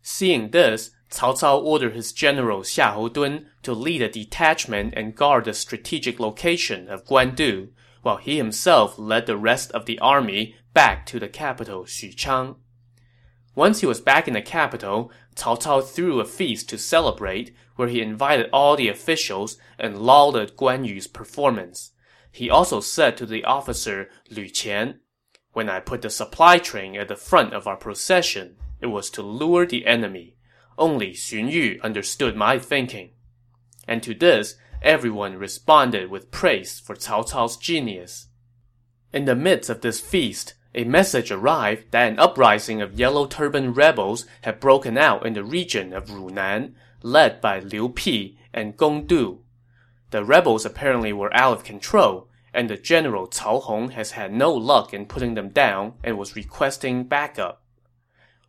Seeing 0.00 0.50
this, 0.50 0.90
Cao 1.10 1.38
Cao 1.38 1.62
ordered 1.62 1.94
his 1.94 2.12
general 2.12 2.62
Xiahou 2.62 3.12
Dun 3.12 3.46
to 3.62 3.72
lead 3.74 4.00
a 4.00 4.08
detachment 4.08 4.94
and 4.96 5.14
guard 5.14 5.44
the 5.44 5.54
strategic 5.54 6.18
location 6.18 6.88
of 6.88 7.04
Guandu, 7.04 7.68
while 8.02 8.16
he 8.16 8.36
himself 8.36 8.98
led 8.98 9.26
the 9.26 9.36
rest 9.36 9.70
of 9.72 9.86
the 9.86 9.98
army 9.98 10.56
back 10.72 11.04
to 11.06 11.18
the 11.18 11.28
capital 11.28 11.84
Xuchang. 11.84 12.56
Once 13.54 13.80
he 13.80 13.86
was 13.86 14.00
back 14.00 14.28
in 14.28 14.34
the 14.34 14.42
capital, 14.42 15.10
Cao 15.34 15.60
Cao 15.60 15.84
threw 15.84 16.20
a 16.20 16.24
feast 16.24 16.68
to 16.68 16.78
celebrate, 16.78 17.52
where 17.74 17.88
he 17.88 18.00
invited 18.00 18.48
all 18.52 18.76
the 18.76 18.88
officials 18.88 19.56
and 19.78 19.98
lauded 19.98 20.56
Guan 20.56 20.86
Yu's 20.86 21.06
performance. 21.06 21.92
He 22.30 22.48
also 22.50 22.80
said 22.80 23.16
to 23.16 23.26
the 23.26 23.44
officer 23.44 24.10
Lu 24.30 24.44
Qian, 24.44 24.98
When 25.52 25.68
I 25.68 25.80
put 25.80 26.02
the 26.02 26.10
supply 26.10 26.58
train 26.58 26.96
at 26.96 27.08
the 27.08 27.16
front 27.16 27.52
of 27.52 27.66
our 27.66 27.76
procession, 27.76 28.56
it 28.80 28.86
was 28.86 29.10
to 29.10 29.22
lure 29.22 29.66
the 29.66 29.86
enemy. 29.86 30.36
Only 30.76 31.10
Xun 31.10 31.50
Yu 31.50 31.80
understood 31.82 32.36
my 32.36 32.58
thinking. 32.60 33.10
And 33.88 34.02
to 34.04 34.14
this, 34.14 34.54
everyone 34.82 35.36
responded 35.36 36.10
with 36.10 36.30
praise 36.30 36.78
for 36.78 36.94
Cao 36.94 37.28
Cao's 37.28 37.56
genius. 37.56 38.28
In 39.12 39.24
the 39.24 39.34
midst 39.34 39.70
of 39.70 39.80
this 39.80 40.00
feast, 40.00 40.54
a 40.74 40.84
message 40.84 41.30
arrived 41.30 41.90
that 41.90 42.12
an 42.12 42.18
uprising 42.18 42.80
of 42.80 42.98
yellow 42.98 43.26
turban 43.26 43.72
rebels 43.72 44.26
had 44.42 44.60
broken 44.60 44.98
out 44.98 45.26
in 45.26 45.32
the 45.32 45.42
region 45.42 45.92
of 45.92 46.08
Runan, 46.08 46.74
led 47.02 47.40
by 47.40 47.60
Liu 47.60 47.88
Pi 47.88 48.34
and 48.52 48.76
Gong 48.76 49.06
Du. 49.06 49.40
The 50.10 50.24
rebels 50.24 50.64
apparently 50.64 51.12
were 51.12 51.34
out 51.34 51.58
of 51.58 51.64
control, 51.64 52.28
and 52.52 52.68
the 52.68 52.76
general 52.76 53.26
Cao 53.26 53.62
Hong 53.62 53.90
has 53.90 54.12
had 54.12 54.32
no 54.32 54.52
luck 54.52 54.94
in 54.94 55.06
putting 55.06 55.34
them 55.34 55.50
down 55.50 55.94
and 56.04 56.18
was 56.18 56.36
requesting 56.36 57.04
backup. 57.04 57.62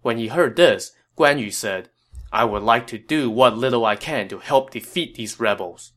When 0.01 0.17
he 0.17 0.27
heard 0.27 0.55
this, 0.55 0.91
Guan 1.17 1.39
Yu 1.39 1.51
said, 1.51 1.89
I 2.31 2.45
would 2.45 2.63
like 2.63 2.87
to 2.87 2.97
do 2.97 3.29
what 3.29 3.57
little 3.57 3.85
I 3.85 3.95
can 3.95 4.27
to 4.29 4.39
help 4.39 4.71
defeat 4.71 5.15
these 5.15 5.39
rebels. 5.39 5.93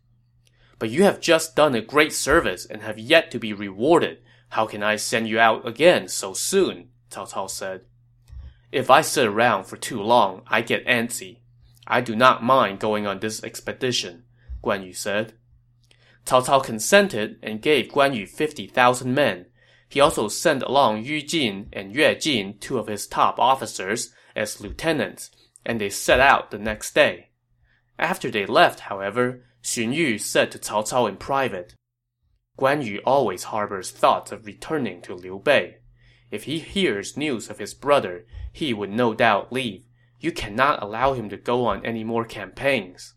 But 0.83 0.91
you 0.91 1.05
have 1.05 1.21
just 1.21 1.55
done 1.55 1.77
a 1.77 1.81
great 1.81 2.13
service 2.13 2.67
and 2.67 2.83
have 2.83 2.99
yet 2.99 3.31
to 3.31 3.39
be 3.39 3.53
rewarded, 3.53 4.19
how 4.49 4.67
can 4.67 4.83
I 4.83 4.97
send 4.97 5.29
you 5.29 5.39
out 5.39 5.65
again 5.65 6.09
so 6.09 6.33
soon? 6.33 6.89
Cao 7.09 7.31
Cao 7.33 7.49
said. 7.49 7.83
If 8.73 8.91
I 8.91 9.01
sit 9.01 9.29
around 9.29 9.67
for 9.67 9.77
too 9.77 10.03
long, 10.03 10.43
I 10.49 10.61
get 10.61 10.85
antsy. 10.85 11.39
I 11.87 12.01
do 12.01 12.17
not 12.17 12.43
mind 12.43 12.81
going 12.81 13.07
on 13.07 13.21
this 13.21 13.45
expedition, 13.45 14.25
Guan 14.61 14.85
Yu 14.85 14.93
said. 14.93 15.35
Cao 16.27 16.45
Cao 16.45 16.65
consented 16.65 17.39
and 17.45 17.63
gave 17.63 17.93
Guan 17.93 18.17
Yu 18.17 18.27
50,000 18.27 19.15
men. 19.15 19.47
He 19.89 20.01
also 20.01 20.27
sent 20.27 20.65
along 20.65 21.05
Yu 21.05 21.23
Jin 21.23 21.69
and 21.73 21.95
Yue 21.95 22.17
Jin, 22.17 22.59
two 22.59 22.79
of 22.79 22.89
his 22.89 23.07
top 23.07 23.39
officers, 23.39 24.13
as 24.35 24.61
lieutenants, 24.61 25.31
and 25.65 25.81
they 25.81 25.91
set 25.91 26.19
out 26.19 26.51
the 26.51 26.59
next 26.59 26.93
day. 26.93 27.29
After 28.01 28.33
they 28.33 28.47
left, 28.47 28.81
however, 28.81 29.45
Xun 29.63 29.95
Yu 29.95 30.19
said 30.19 30.51
to 30.53 30.59
Cao 30.59 30.83
Cao 30.83 31.09
in 31.09 31.17
private, 31.17 31.75
Guan 32.59 32.85
Yu 32.85 33.01
always 33.05 33.45
harbors 33.45 33.91
thoughts 33.91 34.33
of 34.33 34.47
returning 34.47 35.01
to 35.03 35.15
Liu 35.15 35.41
Bei. 35.43 35.77
If 36.31 36.45
he 36.45 36.59
hears 36.59 37.17
news 37.17 37.49
of 37.49 37.59
his 37.59 37.75
brother, 37.75 38.27
he 38.53 38.75
would 38.75 38.91
no 38.91 39.15
doubt 39.15 39.53
leave. 39.53 39.85
You 40.21 40.33
cannot 40.33 40.83
allow 40.83 41.15
him 41.15 41.29
to 41.31 41.37
go 41.37 41.67
on 41.67 41.85
any 41.85 42.05
more 42.05 42.25
campaigns. 42.25 43.15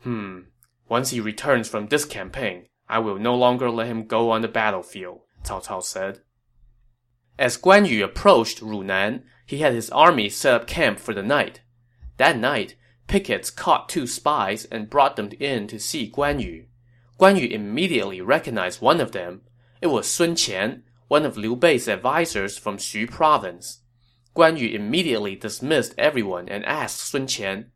Hmm. 0.00 0.40
Once 0.88 1.10
he 1.10 1.20
returns 1.20 1.68
from 1.68 1.88
this 1.88 2.04
campaign, 2.04 2.66
I 2.88 3.00
will 3.00 3.18
no 3.18 3.34
longer 3.34 3.70
let 3.70 3.88
him 3.88 4.06
go 4.06 4.30
on 4.30 4.42
the 4.42 4.48
battlefield, 4.48 5.20
Cao 5.42 5.64
Cao 5.64 5.82
said. 5.82 6.20
As 7.38 7.58
Guan 7.58 7.88
Yu 7.88 8.04
approached 8.04 8.60
Runan, 8.60 9.24
he 9.44 9.58
had 9.58 9.72
his 9.72 9.90
army 9.90 10.28
set 10.28 10.54
up 10.54 10.66
camp 10.66 10.98
for 10.98 11.12
the 11.12 11.22
night. 11.22 11.60
That 12.16 12.38
night, 12.38 12.76
pickets 13.06 13.50
caught 13.50 13.88
two 13.88 14.06
spies 14.06 14.64
and 14.66 14.90
brought 14.90 15.16
them 15.16 15.30
in 15.38 15.66
to 15.68 15.78
see 15.78 16.10
Guan 16.10 16.42
Yu. 16.42 16.66
Guan 17.18 17.40
Yu 17.40 17.48
immediately 17.48 18.20
recognized 18.20 18.80
one 18.80 19.00
of 19.00 19.12
them. 19.12 19.42
It 19.80 19.86
was 19.88 20.06
Sun 20.06 20.34
Qian, 20.34 20.82
one 21.08 21.24
of 21.24 21.36
Liu 21.36 21.56
Bei's 21.56 21.88
advisors 21.88 22.58
from 22.58 22.78
Xu 22.78 23.10
province. 23.10 23.80
Guan 24.34 24.58
Yu 24.58 24.68
immediately 24.68 25.34
dismissed 25.34 25.94
everyone 25.96 26.48
and 26.48 26.64
asked 26.66 26.98
Sun 26.98 27.26
Qian, 27.26 27.66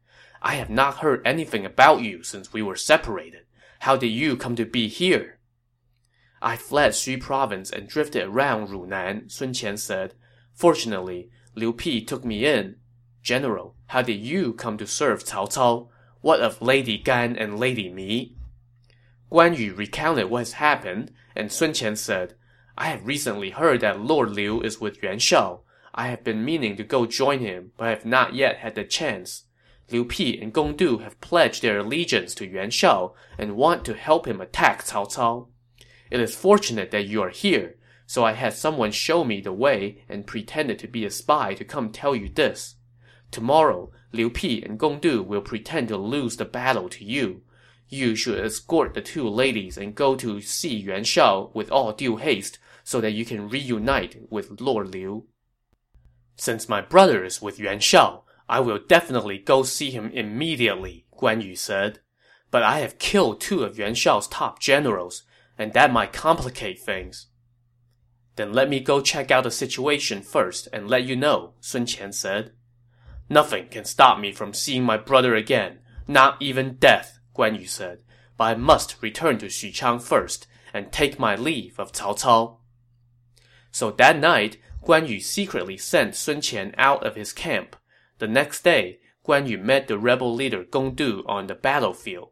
I 0.43 0.55
have 0.55 0.71
not 0.71 0.99
heard 0.99 1.23
anything 1.25 1.66
about 1.66 2.01
you 2.01 2.23
since 2.23 2.53
we 2.53 2.62
were 2.62 2.77
separated. 2.77 3.43
How 3.81 3.97
did 3.97 4.09
you 4.09 4.37
come 4.37 4.57
to 4.57 4.64
be 4.64 4.88
here? 4.88 5.38
I 6.43 6.57
fled 6.57 6.93
Xu 6.93 7.21
province 7.21 7.71
and 7.71 7.88
drifted 7.88 8.25
around 8.25 8.69
Runan, 8.69 9.31
Sun 9.31 9.53
Qian 9.53 9.79
said. 9.79 10.14
Fortunately, 10.55 11.31
Liu 11.55 11.73
Pi 11.73 12.01
took 12.01 12.25
me 12.25 12.47
in. 12.47 12.77
General, 13.23 13.75
how 13.87 14.03
did 14.03 14.21
you 14.21 14.53
come 14.53 14.79
to 14.79 14.87
serve 14.87 15.25
Cao 15.25 15.47
Cao? 15.53 15.89
What 16.21 16.41
of 16.41 16.63
Lady 16.63 16.99
Gan 16.99 17.37
and 17.37 17.59
Lady 17.59 17.89
Mi? 17.89 18.35
Guan 19.31 19.57
Yu 19.57 19.75
recounted 19.75 20.29
what 20.29 20.41
has 20.41 20.53
happened, 20.55 21.13
and 21.37 21.53
Sun 21.53 21.71
Qian 21.71 21.97
said, 21.97 22.35
I 22.77 22.87
have 22.87 23.07
recently 23.07 23.51
heard 23.51 23.81
that 23.83 24.01
Lord 24.01 24.31
Liu 24.31 24.61
is 24.63 24.81
with 24.81 25.03
Yuan 25.03 25.19
Shao. 25.19 25.61
I 25.95 26.09
have 26.09 26.25
been 26.25 26.45
meaning 26.45 26.77
to 26.77 26.83
go 26.83 27.05
join 27.05 27.41
him, 27.41 27.73
but 27.77 27.89
have 27.89 28.07
not 28.07 28.35
yet 28.35 28.57
had 28.57 28.75
the 28.75 28.85
chance. 28.85 29.45
Liu 29.91 30.05
Pi 30.05 30.39
and 30.41 30.53
Gong 30.53 30.77
Du 30.77 30.99
have 30.99 31.21
pledged 31.21 31.63
their 31.63 31.79
allegiance 31.79 32.35
to 32.37 32.47
Yuan 32.47 32.71
Shao 32.71 33.15
and 33.37 33.57
want 33.57 33.85
to 33.85 33.95
help 33.95 34.27
him 34.27 34.41
attack 34.41 34.85
Cao 34.85 35.13
Cao. 35.13 35.49
It 36.11 36.21
is 36.21 36.35
fortunate 36.35 36.91
that 36.91 37.07
you 37.07 37.23
are 37.23 37.31
here, 37.31 37.77
so 38.07 38.25
I 38.25 38.33
had 38.33 38.55
someone 38.55 38.93
show 38.93 39.25
me 39.25 39.41
the 39.41 39.53
way 39.53 40.05
and 40.09 40.27
pretended 40.27 40.79
to 40.81 40.89
be 40.89 41.05
a 41.05 41.11
spy 41.11 41.55
to 41.55 41.65
come 41.65 41.91
tell 41.91 42.17
you 42.17 42.29
this. 42.29 42.77
Tomorrow, 43.31 43.90
Liu 44.12 44.31
Pi 44.31 44.62
and 44.64 44.79
Gong 44.79 44.99
Du 44.99 45.23
will 45.23 45.40
pretend 45.40 45.88
to 45.88 45.97
lose 45.97 46.37
the 46.37 46.45
battle 46.45 46.88
to 46.88 47.05
you, 47.05 47.43
you 47.90 48.14
should 48.14 48.38
escort 48.38 48.95
the 48.95 49.03
two 49.03 49.29
ladies 49.29 49.77
and 49.77 49.97
go 49.97 50.14
to 50.14 50.40
see 50.40 50.77
Yuan 50.77 51.03
Shao 51.03 51.51
with 51.55 51.73
all 51.73 51.93
due 51.93 52.16
haste 52.16 52.61
so 52.85 53.01
that 53.01 53.11
you 53.11 53.25
can 53.25 53.49
reunite 53.49 54.31
with 54.31 54.61
Lord 54.61 54.93
Liu. 54.93 55.27
Since 56.37 56.69
my 56.69 56.81
brother 56.81 57.25
is 57.25 57.43
with 57.43 57.59
Yuan 57.59 57.81
Shao, 57.81 58.23
I 58.49 58.61
will 58.61 58.79
definitely 58.79 59.38
go 59.38 59.64
see 59.64 59.90
him 59.90 60.11
immediately, 60.12 61.05
Guan 61.12 61.45
Yu 61.45 61.57
said. 61.57 61.99
But 62.53 62.62
I 62.62 62.79
have 62.79 62.99
killed 62.99 63.40
two 63.40 63.64
of 63.64 63.77
Yuan 63.77 63.95
Shao's 63.95 64.29
top 64.29 64.61
generals, 64.61 65.25
and 65.59 65.73
that 65.73 65.93
might 65.93 66.12
complicate 66.12 66.81
things. 66.81 67.27
Then 68.37 68.53
let 68.53 68.69
me 68.69 68.79
go 68.79 69.01
check 69.01 69.33
out 69.33 69.45
the 69.45 69.51
situation 69.51 70.23
first 70.23 70.69
and 70.73 70.88
let 70.88 71.05
you 71.05 71.16
know, 71.16 71.55
Sun 71.61 71.87
Qian 71.87 72.14
said. 72.14 72.53
Nothing 73.31 73.69
can 73.69 73.85
stop 73.85 74.19
me 74.19 74.33
from 74.33 74.53
seeing 74.53 74.83
my 74.83 74.97
brother 74.97 75.37
again, 75.37 75.79
not 76.09 76.37
even 76.40 76.75
death, 76.75 77.21
Guan 77.35 77.59
Yu 77.59 77.66
said, 77.66 78.01
but 78.37 78.45
I 78.45 78.55
must 78.57 79.01
return 79.01 79.38
to 79.38 79.47
Xuchang 79.47 80.03
first 80.03 80.49
and 80.75 80.90
take 80.90 81.21
my 81.21 81.37
leave 81.37 81.79
of 81.79 81.93
Cao 81.93 82.19
Cao. 82.19 82.57
So 83.71 83.93
that 83.93 84.19
night, 84.19 84.59
Guan 84.85 85.09
Yu 85.09 85.21
secretly 85.21 85.77
sent 85.77 86.16
Sun 86.16 86.40
Qian 86.40 86.75
out 86.77 87.07
of 87.07 87.14
his 87.14 87.33
camp. 87.33 87.77
The 88.19 88.27
next 88.27 88.64
day, 88.64 88.99
Guan 89.25 89.49
Yu 89.49 89.59
met 89.59 89.87
the 89.87 89.97
rebel 89.97 90.35
leader 90.35 90.64
Gong 90.64 90.97
Du 90.97 91.23
on 91.27 91.47
the 91.47 91.55
battlefield. 91.55 92.31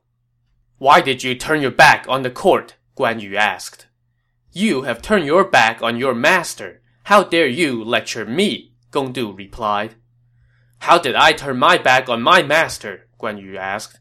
Why 0.78 1.00
did 1.00 1.22
you 1.22 1.36
turn 1.36 1.60
your 1.60 1.70
back 1.70 2.06
on 2.08 2.22
the 2.22 2.30
court? 2.30 2.74
Guan 2.96 3.20
Yu 3.20 3.36
asked. 3.36 3.86
You 4.52 4.82
have 4.82 5.00
turned 5.00 5.26
your 5.26 5.44
back 5.44 5.80
on 5.80 5.96
your 5.96 6.14
master. 6.14 6.82
How 7.04 7.22
dare 7.22 7.46
you 7.46 7.84
lecture 7.84 8.24
me? 8.24 8.74
Gong 8.90 9.12
Du 9.12 9.30
replied. 9.30 9.94
How 10.80 10.98
did 10.98 11.14
I 11.14 11.32
turn 11.32 11.58
my 11.58 11.78
back 11.78 12.08
on 12.08 12.22
my 12.22 12.42
master? 12.42 13.08
Guan 13.20 13.40
Yu 13.40 13.56
asked. 13.56 14.00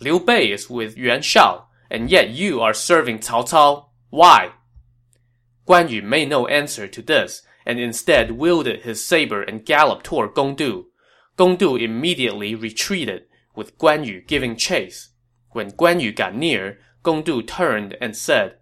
Liu 0.00 0.20
Bei 0.20 0.50
is 0.50 0.68
with 0.68 0.96
Yuan 0.96 1.22
Shao, 1.22 1.66
and 1.90 2.10
yet 2.10 2.30
you 2.30 2.60
are 2.60 2.74
serving 2.74 3.18
Cao 3.18 3.48
Cao. 3.48 3.86
Why? 4.10 4.52
Guan 5.66 5.90
Yu 5.90 6.02
made 6.02 6.28
no 6.28 6.46
answer 6.46 6.88
to 6.88 7.02
this, 7.02 7.42
and 7.64 7.78
instead 7.78 8.32
wielded 8.32 8.82
his 8.82 9.04
saber 9.04 9.42
and 9.42 9.64
galloped 9.64 10.04
toward 10.04 10.34
Gong 10.34 10.54
Du. 10.54 10.86
Gong 11.36 11.56
Du 11.56 11.76
immediately 11.76 12.54
retreated, 12.54 13.24
with 13.54 13.78
Guan 13.78 14.06
Yu 14.06 14.20
giving 14.20 14.56
chase. 14.56 15.10
When 15.52 15.72
Guan 15.72 16.00
Yu 16.00 16.12
got 16.12 16.34
near, 16.34 16.78
Gongdu 17.02 17.46
turned 17.46 17.96
and 18.00 18.16
said, 18.16 18.56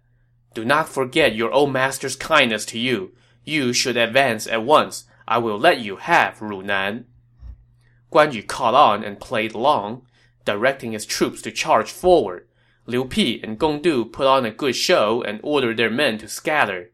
Do 0.53 0.65
not 0.65 0.89
forget 0.89 1.35
your 1.35 1.51
old 1.51 1.71
master's 1.71 2.15
kindness 2.15 2.65
to 2.67 2.79
you. 2.79 3.13
You 3.43 3.73
should 3.73 3.97
advance 3.97 4.47
at 4.47 4.63
once. 4.63 5.05
I 5.27 5.37
will 5.37 5.59
let 5.59 5.79
you 5.79 5.97
have 5.97 6.39
Runan. 6.39 7.05
Guan 8.11 8.33
Yu 8.33 8.43
caught 8.43 8.73
on 8.73 9.03
and 9.03 9.19
played 9.19 9.53
along, 9.53 10.05
directing 10.45 10.93
his 10.93 11.05
troops 11.05 11.41
to 11.43 11.51
charge 11.51 11.91
forward. 11.91 12.47
Liu 12.85 13.05
Pi 13.05 13.39
and 13.43 13.59
Gong 13.59 13.81
Du 13.81 14.05
put 14.05 14.25
on 14.25 14.45
a 14.45 14.51
good 14.51 14.75
show 14.75 15.21
and 15.21 15.39
ordered 15.43 15.77
their 15.77 15.91
men 15.91 16.17
to 16.17 16.27
scatter. 16.27 16.91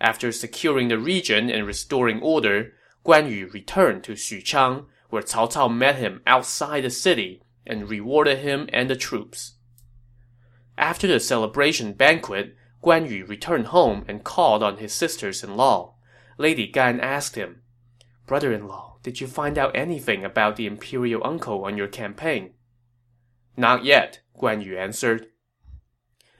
After 0.00 0.30
securing 0.30 0.88
the 0.88 0.98
region 0.98 1.50
and 1.50 1.66
restoring 1.66 2.20
order, 2.20 2.74
Guan 3.04 3.30
Yu 3.30 3.48
returned 3.48 4.04
to 4.04 4.12
Xuchang, 4.12 4.86
where 5.08 5.22
Cao 5.22 5.50
Cao 5.50 5.74
met 5.74 5.96
him 5.96 6.20
outside 6.26 6.84
the 6.84 6.90
city 6.90 7.42
and 7.66 7.88
rewarded 7.88 8.38
him 8.38 8.68
and 8.72 8.90
the 8.90 8.96
troops. 8.96 9.54
After 10.76 11.06
the 11.06 11.18
celebration 11.18 11.94
banquet, 11.94 12.54
Guan 12.82 13.08
Yu 13.08 13.24
returned 13.24 13.68
home 13.68 14.04
and 14.06 14.22
called 14.22 14.62
on 14.62 14.76
his 14.76 14.92
sisters-in-law. 14.92 15.94
Lady 16.36 16.66
Gan 16.66 17.00
asked 17.00 17.34
him, 17.34 17.62
Brother-in-law, 18.26 18.87
did 19.02 19.20
you 19.20 19.26
find 19.26 19.58
out 19.58 19.76
anything 19.76 20.24
about 20.24 20.56
the 20.56 20.66
imperial 20.66 21.22
uncle 21.24 21.64
on 21.64 21.76
your 21.76 21.88
campaign? 21.88 22.54
Not 23.56 23.84
yet, 23.84 24.20
Guan 24.36 24.64
Yu 24.64 24.76
answered. 24.76 25.28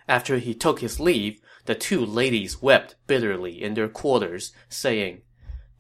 After 0.09 0.39
he 0.39 0.55
took 0.55 0.81
his 0.81 0.99
leave, 0.99 1.41
the 1.67 1.75
two 1.75 2.05
ladies 2.05 2.63
wept 2.63 2.97
bitterly 3.07 3.63
in 3.63 3.75
their 3.75 3.89
quarters, 3.89 4.53
saying, 4.69 5.23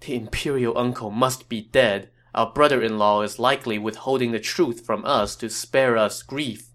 The 0.01 0.14
imperial 0.14 0.77
uncle 0.77 1.11
must 1.11 1.49
be 1.49 1.62
dead. 1.62 2.11
Our 2.35 2.53
brother-in-law 2.53 3.23
is 3.23 3.38
likely 3.38 3.79
withholding 3.79 4.33
the 4.33 4.41
truth 4.41 4.85
from 4.85 5.05
us 5.05 5.35
to 5.37 5.49
spare 5.49 5.97
us 5.97 6.23
grief. 6.23 6.69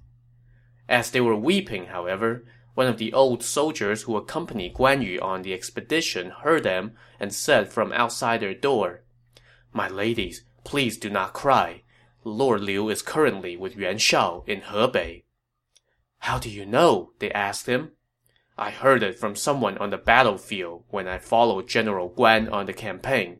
As 0.89 1.12
they 1.12 1.22
were 1.22 1.36
weeping, 1.36 1.86
however, 1.86 2.44
one 2.74 2.88
of 2.88 2.98
the 2.98 3.13
old 3.13 3.44
soldiers 3.44 4.04
who 4.04 4.18
accompanied 4.18 4.74
Guan 4.74 5.06
Yu 5.06 5.20
on 5.20 5.44
the 5.44 5.54
expedition 5.54 6.32
heard 6.32 6.63
them 6.63 6.94
and 7.20 7.34
said 7.34 7.72
from 7.72 7.94
outside 7.94 8.39
their 8.39 8.56
door, 8.56 9.03
My 9.74 9.90
ladies, 9.90 10.44
please 10.64 10.98
do 10.98 11.10
not 11.10 11.34
cry. 11.34 11.82
Lord 12.24 12.62
Liu 12.62 12.90
is 12.90 13.02
currently 13.02 13.58
with 13.58 13.76
Yuan 13.76 13.98
Shao 13.98 14.44
in 14.46 14.62
Hebei. 14.62 15.24
How 16.20 16.38
do 16.38 16.50
you 16.50 16.66
know? 16.66 17.12
they 17.20 17.32
asked 17.32 17.66
him. 17.66 17.92
I 18.58 18.70
heard 18.70 19.02
it 19.02 19.18
from 19.18 19.36
someone 19.36 19.80
on 19.80 19.90
the 19.90 19.98
battlefield 19.98 20.84
when 20.90 21.08
I 21.08 21.18
followed 21.18 21.68
General 21.68 22.10
Guan 22.10 22.52
on 22.52 22.68
the 22.68 22.74
campaign. 22.74 23.40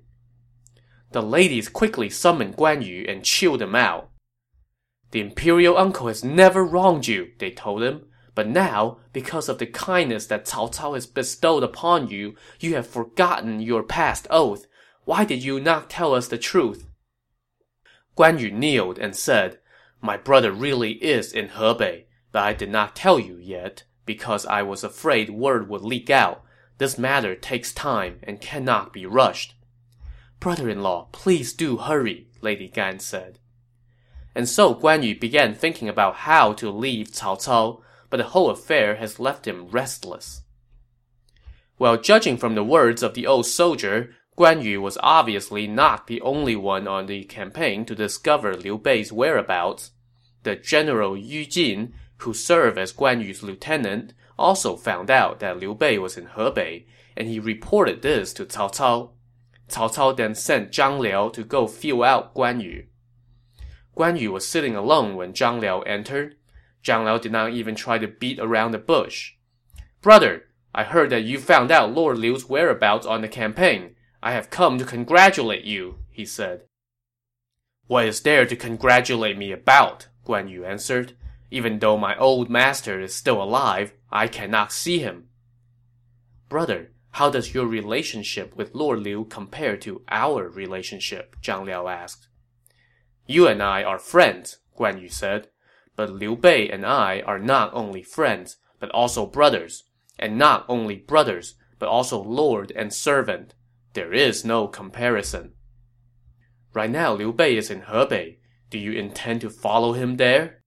The 1.12 1.22
ladies 1.22 1.69
quickly 1.69 2.10
summoned 2.10 2.58
Guan 2.58 2.84
Yu 2.84 3.06
and 3.08 3.24
chilled 3.24 3.62
him 3.62 3.76
out. 3.76 4.10
The 5.12 5.22
imperial 5.22 5.78
uncle 5.78 6.08
has 6.08 6.24
never 6.24 6.65
wronged 6.65 7.08
you, 7.08 7.32
they 7.38 7.52
told 7.52 7.84
him. 7.84 8.08
But 8.34 8.48
now, 8.48 8.98
because 9.13 9.48
of 9.48 9.60
the 9.60 9.67
kindness 9.67 10.26
that 10.26 10.46
Cao 10.46 10.74
Cao 10.74 10.96
has 10.96 11.06
bestowed 11.06 11.62
upon 11.62 12.08
you, 12.08 12.36
you 12.60 12.74
have 12.74 12.88
forgotten 12.88 13.60
your 13.60 13.84
past 13.84 14.26
oath. 14.32 14.65
Why 15.05 15.25
did 15.25 15.43
you 15.43 15.59
not 15.59 15.89
tell 15.89 16.13
us 16.13 16.27
the 16.27 16.37
truth? 16.37 16.87
Guan 18.17 18.39
Yu 18.39 18.51
kneeled 18.51 18.99
and 18.99 19.15
said, 19.15 19.59
My 20.01 20.17
brother 20.17 20.51
really 20.51 20.93
is 21.03 21.33
in 21.33 21.49
Hebei 21.49 22.05
but 22.33 22.43
I 22.43 22.53
did 22.53 22.71
not 22.71 22.95
tell 22.95 23.19
you 23.19 23.37
yet, 23.37 23.83
because 24.05 24.45
I 24.47 24.63
was 24.63 24.83
afraid 24.83 25.29
word 25.29 25.69
would 25.69 25.83
leak 25.83 26.09
out. 26.09 26.43
This 26.79 26.97
matter 26.97 27.35
takes 27.35 27.71
time 27.71 28.19
and 28.23 28.41
cannot 28.41 28.91
be 28.91 29.05
rushed. 29.05 29.53
Brother-in-law, 30.39 31.09
please 31.11 31.53
do 31.53 31.77
hurry, 31.77 32.27
Lady 32.41 32.67
Gan 32.67 32.99
said. 32.99 33.39
And 34.35 34.49
so 34.49 34.73
Guan 34.73 35.03
Yu 35.03 35.17
began 35.17 35.53
thinking 35.53 35.87
about 35.87 36.15
how 36.15 36.53
to 36.53 36.71
leave 36.71 37.11
Cao 37.11 37.37
Cao, 37.37 37.81
but 38.09 38.17
the 38.17 38.23
whole 38.23 38.49
affair 38.49 38.95
has 38.95 39.19
left 39.19 39.47
him 39.47 39.67
restless. 39.67 40.41
Well, 41.77 41.97
judging 41.97 42.37
from 42.37 42.55
the 42.55 42.63
words 42.63 43.03
of 43.03 43.13
the 43.13 43.27
old 43.27 43.45
soldier, 43.45 44.15
Guan 44.38 44.63
Yu 44.63 44.82
was 44.82 44.98
obviously 45.02 45.67
not 45.67 46.08
the 46.08 46.22
only 46.22 46.56
one 46.56 46.88
on 46.88 47.06
the 47.06 47.24
campaign 47.26 47.86
to 47.86 47.96
discover 47.96 48.56
Liu 48.56 48.78
Bei's 48.78 49.12
whereabouts. 49.12 49.91
The 50.43 50.56
general 50.56 51.15
Yu 51.15 51.46
Jin 51.46 51.93
who 52.24 52.34
served 52.34 52.78
as 52.78 52.93
Guan 52.93 53.24
Yu's 53.24 53.43
lieutenant, 53.43 54.13
also 54.39 54.76
found 54.76 55.12
out 55.12 55.39
that 55.39 55.60
Liu 55.60 55.76
Bei 55.76 55.98
was 55.98 56.17
in 56.17 56.28
Hebei, 56.28 56.86
and 57.15 57.28
he 57.28 57.39
reported 57.39 58.02
this 58.02 58.34
to 58.34 58.46
Cao 58.46 58.74
Cao. 58.74 59.12
Cao 59.69 59.93
Cao 59.93 60.15
then 60.15 60.34
sent 60.34 60.72
Zhang 60.72 61.00
Liao 61.00 61.30
to 61.30 61.43
go 61.43 61.67
feel 61.67 62.02
out 62.02 62.34
Guan 62.34 62.63
Yu. 62.63 62.86
Guan 63.96 64.19
Yu 64.19 64.32
was 64.32 64.48
sitting 64.48 64.76
alone 64.76 65.15
when 65.15 65.34
Zhang 65.34 65.60
Liao 65.60 65.82
entered. 65.82 66.36
Zhang 66.84 67.06
Liao 67.06 67.17
did 67.17 67.32
not 67.32 67.52
even 67.52 67.76
try 67.76 67.98
to 67.98 68.08
beat 68.08 68.39
around 68.39 68.72
the 68.72 68.80
bush. 68.80 69.34
Brother, 70.02 70.46
I 70.74 70.84
heard 70.84 71.10
that 71.12 71.24
you 71.24 71.39
found 71.39 71.72
out 71.72 71.93
Lord 71.93 72.17
Liu's 72.17 72.50
whereabouts 72.50 73.06
on 73.06 73.22
the 73.22 73.28
campaign. 73.28 73.92
I 74.25 74.31
have 74.31 74.49
come 74.49 74.77
to 74.77 74.86
congratulate 74.86 75.65
you, 75.65 75.99
he 76.09 76.23
said. 76.23 76.62
What 77.88 78.05
is 78.05 78.21
there 78.21 78.45
to 78.45 78.55
congratulate 78.55 79.38
me 79.38 79.51
about? 79.51 80.07
Guan 80.25 80.49
Yu 80.49 80.63
answered. 80.63 81.17
Even 81.51 81.79
though 81.79 81.97
my 81.97 82.17
old 82.17 82.49
master 82.49 83.01
is 83.01 83.13
still 83.13 83.43
alive, 83.43 83.91
I 84.09 84.29
cannot 84.29 84.71
see 84.71 84.99
him. 84.99 85.25
Brother, 86.47 86.93
how 87.12 87.29
does 87.29 87.53
your 87.53 87.65
relationship 87.65 88.55
with 88.55 88.73
Lord 88.73 88.99
Liu 88.99 89.25
compare 89.25 89.75
to 89.77 90.03
our 90.07 90.47
relationship? 90.47 91.36
Zhang 91.41 91.65
Liao 91.65 91.89
asked. 91.89 92.29
You 93.27 93.45
and 93.45 93.62
I 93.62 93.83
are 93.83 93.99
friends, 93.99 94.59
Guan 94.79 95.01
Yu 95.01 95.09
said. 95.09 95.49
But 95.97 96.09
Liu 96.09 96.38
Bei 96.38 96.69
and 96.69 96.86
I 96.86 97.19
are 97.25 97.39
not 97.39 97.73
only 97.73 98.03
friends, 98.03 98.55
but 98.79 98.89
also 98.91 99.25
brothers. 99.25 99.83
And 100.17 100.38
not 100.38 100.63
only 100.69 100.95
brothers, 100.95 101.55
but 101.77 101.89
also 101.89 102.23
lord 102.23 102.71
and 102.73 102.93
servant. 102.93 103.53
There 103.93 104.13
is 104.13 104.43
no 104.43 104.67
comparison. 104.67 105.53
Right 106.73 106.89
now, 106.89 107.13
Liu 107.13 107.32
Bei 107.32 107.56
is 107.56 107.69
in 107.69 107.82
Hebei. 107.82 108.38
Do 108.69 108.79
you 108.79 108.91
intend 108.91 109.41
to 109.41 109.49
follow 109.49 109.93
him 109.93 110.17
there? 110.17 110.63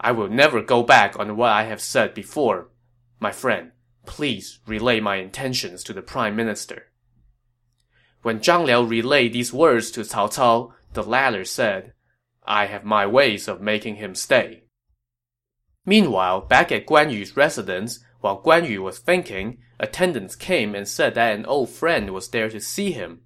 I 0.00 0.12
will 0.12 0.28
never 0.28 0.62
go 0.62 0.82
back 0.82 1.18
on 1.18 1.36
what 1.36 1.50
I 1.50 1.64
have 1.64 1.80
said 1.80 2.14
before. 2.14 2.70
My 3.18 3.32
friend, 3.32 3.72
please 4.06 4.60
relay 4.66 5.00
my 5.00 5.16
intentions 5.16 5.82
to 5.84 5.92
the 5.92 6.02
prime 6.02 6.36
minister. 6.36 6.92
When 8.22 8.38
Zhang 8.38 8.66
Liao 8.66 8.82
relayed 8.82 9.32
these 9.32 9.52
words 9.52 9.90
to 9.92 10.00
Cao 10.00 10.32
Cao, 10.32 10.72
the 10.92 11.02
latter 11.02 11.44
said, 11.44 11.92
I 12.44 12.66
have 12.66 12.84
my 12.84 13.06
ways 13.06 13.48
of 13.48 13.60
making 13.60 13.96
him 13.96 14.14
stay. 14.14 14.64
Meanwhile, 15.84 16.42
back 16.42 16.70
at 16.70 16.86
Guan 16.86 17.12
Yu's 17.12 17.36
residence, 17.36 18.00
while 18.24 18.40
Guan 18.40 18.66
Yu 18.66 18.82
was 18.82 19.00
thinking, 19.00 19.58
attendants 19.78 20.34
came 20.34 20.74
and 20.74 20.88
said 20.88 21.14
that 21.14 21.36
an 21.36 21.44
old 21.44 21.68
friend 21.68 22.08
was 22.08 22.30
there 22.30 22.48
to 22.48 22.58
see 22.58 22.90
him. 22.90 23.20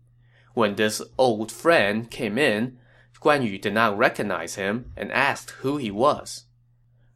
When 0.55 0.75
this 0.75 1.01
old 1.17 1.53
friend 1.53 2.11
came 2.11 2.37
in, 2.37 2.79
Guan 3.23 3.49
Yu 3.49 3.59
did 3.59 3.75
not 3.75 3.97
recognize 3.97 4.57
him 4.57 4.91
and 4.97 5.13
asked 5.13 5.51
who 5.51 5.77
he 5.77 5.93
was. 5.93 6.47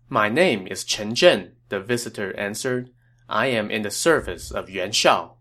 My 0.09 0.29
name 0.29 0.68
is 0.68 0.85
Chen 0.85 1.16
Zhen, 1.16 1.55
the 1.71 1.81
visitor 1.81 2.33
answered. 2.38 2.90
I 3.29 3.47
am 3.47 3.68
in 3.68 3.83
the 3.83 3.90
service 3.90 4.53
of 4.53 4.71
Yuan 4.71 4.92
Shao. 4.92 5.38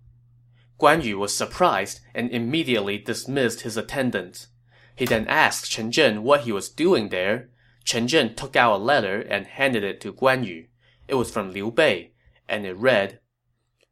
Guan 0.80 1.04
Yu 1.04 1.19
was 1.19 1.38
surprised 1.38 1.99
and 2.15 2.32
immediately 2.32 2.97
dismissed 2.97 3.62
his 3.62 3.77
attendants. 3.77 4.47
He 4.95 5.06
then 5.06 5.27
asked 5.27 5.69
Chen 5.69 5.91
Zhen 5.91 6.23
what 6.23 6.41
he 6.41 6.51
was 6.51 6.69
doing 6.69 7.10
there. 7.10 7.51
Chen 7.84 8.08
Zhen 8.08 8.36
took 8.36 8.56
out 8.56 8.77
a 8.77 8.84
letter 8.84 9.21
and 9.21 9.45
handed 9.45 9.84
it 9.84 10.01
to 10.01 10.12
Guan 10.12 10.43
Yu. 10.43 10.65
It 11.08 11.13
was 11.13 11.30
from 11.30 11.51
Liu 11.51 11.69
Bei, 11.69 12.13
and 12.47 12.65
it 12.65 12.75
read, 12.75 13.19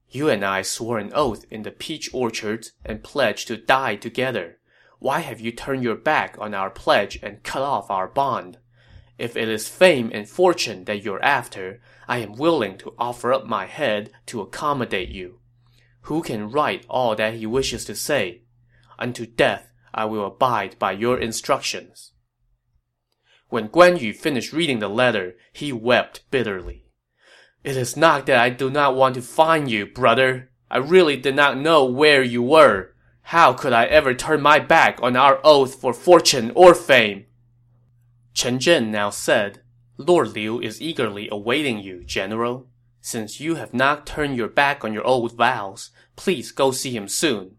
You 0.09 0.29
and 0.29 0.43
I 0.43 0.61
swore 0.61 0.99
an 0.99 1.11
oath 1.13 1.45
in 1.49 1.63
the 1.63 1.71
peach 1.71 2.09
orchard 2.13 2.69
and 2.83 3.03
pledged 3.03 3.47
to 3.47 3.57
die 3.57 3.95
together. 3.95 4.59
Why 4.99 5.19
have 5.19 5.39
you 5.39 5.51
turned 5.51 5.83
your 5.83 5.95
back 5.95 6.35
on 6.39 6.53
our 6.53 6.69
pledge 6.69 7.19
and 7.23 7.43
cut 7.43 7.61
off 7.61 7.89
our 7.89 8.07
bond? 8.07 8.57
If 9.17 9.35
it 9.35 9.49
is 9.49 9.67
fame 9.67 10.11
and 10.13 10.27
fortune 10.27 10.85
that 10.85 11.03
you're 11.03 11.23
after, 11.23 11.81
I 12.07 12.19
am 12.19 12.33
willing 12.33 12.77
to 12.79 12.93
offer 12.97 13.33
up 13.33 13.45
my 13.45 13.65
head 13.65 14.11
to 14.27 14.41
accommodate 14.41 15.09
you. 15.09 15.39
Who 16.03 16.21
can 16.21 16.49
write 16.49 16.85
all 16.89 17.15
that 17.15 17.35
he 17.35 17.45
wishes 17.45 17.85
to 17.85 17.95
say? 17.95 18.43
Unto 18.97 19.25
death 19.25 19.71
I 19.93 20.05
will 20.05 20.25
abide 20.25 20.77
by 20.79 20.93
your 20.93 21.19
instructions. 21.19 22.13
When 23.49 23.69
Guan 23.69 23.99
Yu 23.99 24.13
finished 24.13 24.53
reading 24.53 24.79
the 24.79 24.87
letter, 24.87 25.35
he 25.51 25.73
wept 25.73 26.23
bitterly. 26.29 26.88
It 27.63 27.75
is 27.75 27.97
not 27.97 28.25
that 28.25 28.37
I 28.39 28.49
do 28.49 28.69
not 28.69 28.95
want 28.95 29.15
to 29.15 29.21
find 29.21 29.69
you, 29.69 29.85
brother. 29.85 30.49
I 30.71 30.77
really 30.77 31.17
did 31.17 31.35
not 31.35 31.57
know 31.57 31.83
where 31.85 32.23
you 32.23 32.41
were. 32.41 32.93
How 33.23 33.53
could 33.53 33.73
I 33.73 33.85
ever 33.85 34.13
turn 34.13 34.41
my 34.41 34.59
back 34.59 34.99
on 35.01 35.15
our 35.15 35.39
oath 35.43 35.75
for 35.75 35.93
fortune 35.93 36.51
or 36.55 36.73
fame? 36.73 37.25
Chen 38.33 38.59
Zhen 38.59 38.87
now 38.87 39.09
said, 39.09 39.61
Lord 39.97 40.29
Liu 40.29 40.61
is 40.61 40.81
eagerly 40.81 41.27
awaiting 41.31 41.79
you, 41.79 42.03
General. 42.03 42.67
Since 43.01 43.39
you 43.39 43.55
have 43.55 43.73
not 43.73 44.05
turned 44.05 44.37
your 44.37 44.47
back 44.47 44.83
on 44.83 44.93
your 44.93 45.05
old 45.05 45.35
vows, 45.35 45.91
please 46.15 46.51
go 46.51 46.71
see 46.71 46.95
him 46.95 47.07
soon. 47.07 47.57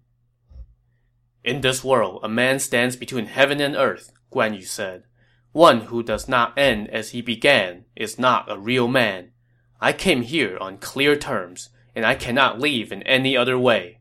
In 1.44 1.60
this 1.60 1.84
world, 1.84 2.20
a 2.22 2.28
man 2.28 2.58
stands 2.58 2.96
between 2.96 3.26
heaven 3.26 3.60
and 3.60 3.76
earth, 3.76 4.12
Guan 4.32 4.54
Yu 4.54 4.62
said. 4.62 5.04
One 5.52 5.82
who 5.82 6.02
does 6.02 6.28
not 6.28 6.56
end 6.58 6.88
as 6.88 7.10
he 7.10 7.20
began 7.22 7.84
is 7.94 8.18
not 8.18 8.50
a 8.50 8.58
real 8.58 8.88
man. 8.88 9.32
I 9.80 9.92
came 9.94 10.22
here 10.22 10.58
on 10.60 10.76
clear 10.76 11.16
terms, 11.16 11.70
and 11.94 12.04
I 12.04 12.14
cannot 12.14 12.60
leave 12.60 12.92
in 12.92 13.02
any 13.04 13.36
other 13.36 13.58
way. 13.58 14.00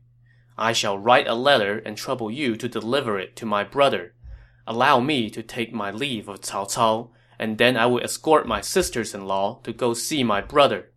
I 0.58 0.74
shall 0.74 0.98
write 0.98 1.26
a 1.26 1.34
letter 1.34 1.78
and 1.78 1.96
trouble 1.96 2.30
you 2.30 2.54
to 2.56 2.68
deliver 2.68 3.18
it 3.18 3.34
to 3.36 3.46
my 3.46 3.64
brother. 3.64 4.14
Allow 4.66 5.00
me 5.00 5.30
to 5.30 5.42
take 5.42 5.72
my 5.72 5.90
leave 5.90 6.28
of 6.28 6.42
Cao 6.42 6.70
Cao, 6.70 7.10
and 7.38 7.56
then 7.56 7.78
I 7.78 7.86
will 7.86 8.04
escort 8.04 8.46
my 8.46 8.60
sisters-in-law 8.60 9.60
to 9.62 9.72
go 9.72 9.94
see 9.94 10.22
my 10.22 10.42
brother. 10.42 10.92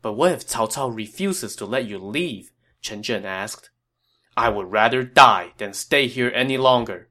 But 0.00 0.14
what 0.14 0.32
if 0.32 0.46
Cao 0.46 0.72
Cao 0.72 0.88
refuses 0.88 1.54
to 1.56 1.66
let 1.66 1.84
you 1.84 1.98
leave? 1.98 2.52
Chen 2.80 3.02
Zhen 3.02 3.24
asked. 3.24 3.68
I 4.38 4.48
would 4.48 4.72
rather 4.72 5.02
die 5.02 5.52
than 5.58 5.74
stay 5.74 6.06
here 6.06 6.32
any 6.34 6.56
longer. 6.56 7.08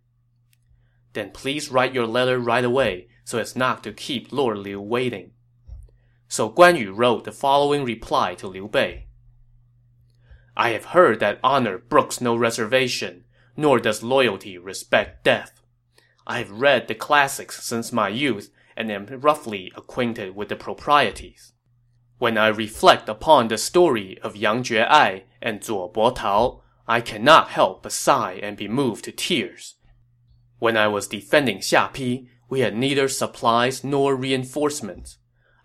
Then 1.14 1.30
please 1.30 1.70
write 1.70 1.94
your 1.94 2.08
letter 2.08 2.40
right 2.40 2.66
away, 2.66 3.08
so 3.24 3.38
as 3.38 3.56
not 3.56 3.84
to 3.84 3.94
keep 3.94 4.32
Lord 4.32 4.58
Liu 4.58 4.82
waiting. 4.82 5.32
So 6.36 6.50
Guan 6.50 6.78
Yu 6.78 6.92
wrote 6.92 7.24
the 7.24 7.32
following 7.32 7.86
reply 7.86 8.36
to 8.36 8.48
Liu 8.50 8.68
Bei. 8.68 9.06
I 10.58 10.72
have 10.72 10.92
heard 10.92 11.22
that 11.22 11.40
honor 11.42 11.78
brooks 11.78 12.20
no 12.20 12.36
reservation, 12.36 13.24
nor 13.56 13.80
does 13.80 14.04
loyalty 14.04 14.58
respect 14.58 15.24
death. 15.24 15.62
I 16.28 16.40
have 16.40 16.52
read 16.52 16.90
the 16.90 16.94
classics 16.94 17.64
since 17.64 17.94
my 17.94 18.10
youth 18.10 18.50
and 18.76 18.92
am 18.92 19.06
roughly 19.06 19.72
acquainted 19.78 20.36
with 20.36 20.50
the 20.50 20.58
proprieties. 20.58 21.54
When 22.18 22.38
I 22.38 22.48
reflect 22.48 23.08
upon 23.08 23.48
the 23.48 23.58
story 23.58 24.18
of 24.22 24.36
Yang 24.36 24.64
Jiaoai 24.64 25.24
and 25.42 25.62
Zuo 25.62 25.94
Bo 25.94 26.12
Tao, 26.12 26.64
I 26.86 27.00
cannot 27.00 27.52
help 27.52 27.84
but 27.84 27.94
sigh 27.94 28.42
and 28.44 28.58
be 28.58 28.68
moved 28.68 29.06
to 29.06 29.14
tears. 29.14 29.76
When 30.60 30.76
I 30.76 30.90
was 30.90 31.08
defending 31.08 31.60
Xiapi, 31.60 32.28
we 32.50 32.60
had 32.60 32.76
neither 32.76 33.08
supplies 33.08 33.86
nor 33.86 34.18
reinforcements. 34.18 35.18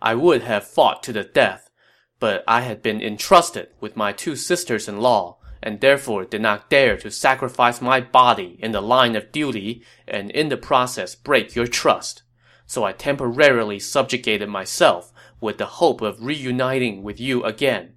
I 0.03 0.15
would 0.15 0.43
have 0.43 0.67
fought 0.67 1.03
to 1.05 1.13
the 1.13 1.25
death, 1.25 1.71
but 2.19 2.45
I 2.47 2.63
had 2.63 2.83
been 2.83 3.03
entrusted 3.03 3.69
with 3.81 3.97
my 3.97 4.13
two 4.13 4.37
sisters-in-law, 4.37 5.39
and 5.63 5.81
therefore 5.81 6.25
did 6.25 6.41
not 6.41 6.71
dare 6.71 6.97
to 6.99 7.11
sacrifice 7.11 7.81
my 7.83 8.01
body 8.01 8.59
in 8.61 8.73
the 8.73 8.81
line 8.81 9.15
of 9.15 9.31
duty 9.31 9.83
and 10.09 10.31
in 10.31 10.49
the 10.49 10.57
process 10.57 11.15
break 11.15 11.55
your 11.55 11.67
trust. 11.67 12.23
So 12.67 12.85
I 12.85 12.93
temporarily 12.93 13.79
subjugated 13.79 14.49
myself 14.49 15.13
with 15.41 15.59
the 15.59 15.67
hope 15.67 16.01
of 16.01 16.25
reuniting 16.25 17.03
with 17.03 17.21
you 17.21 17.45
again. 17.45 17.95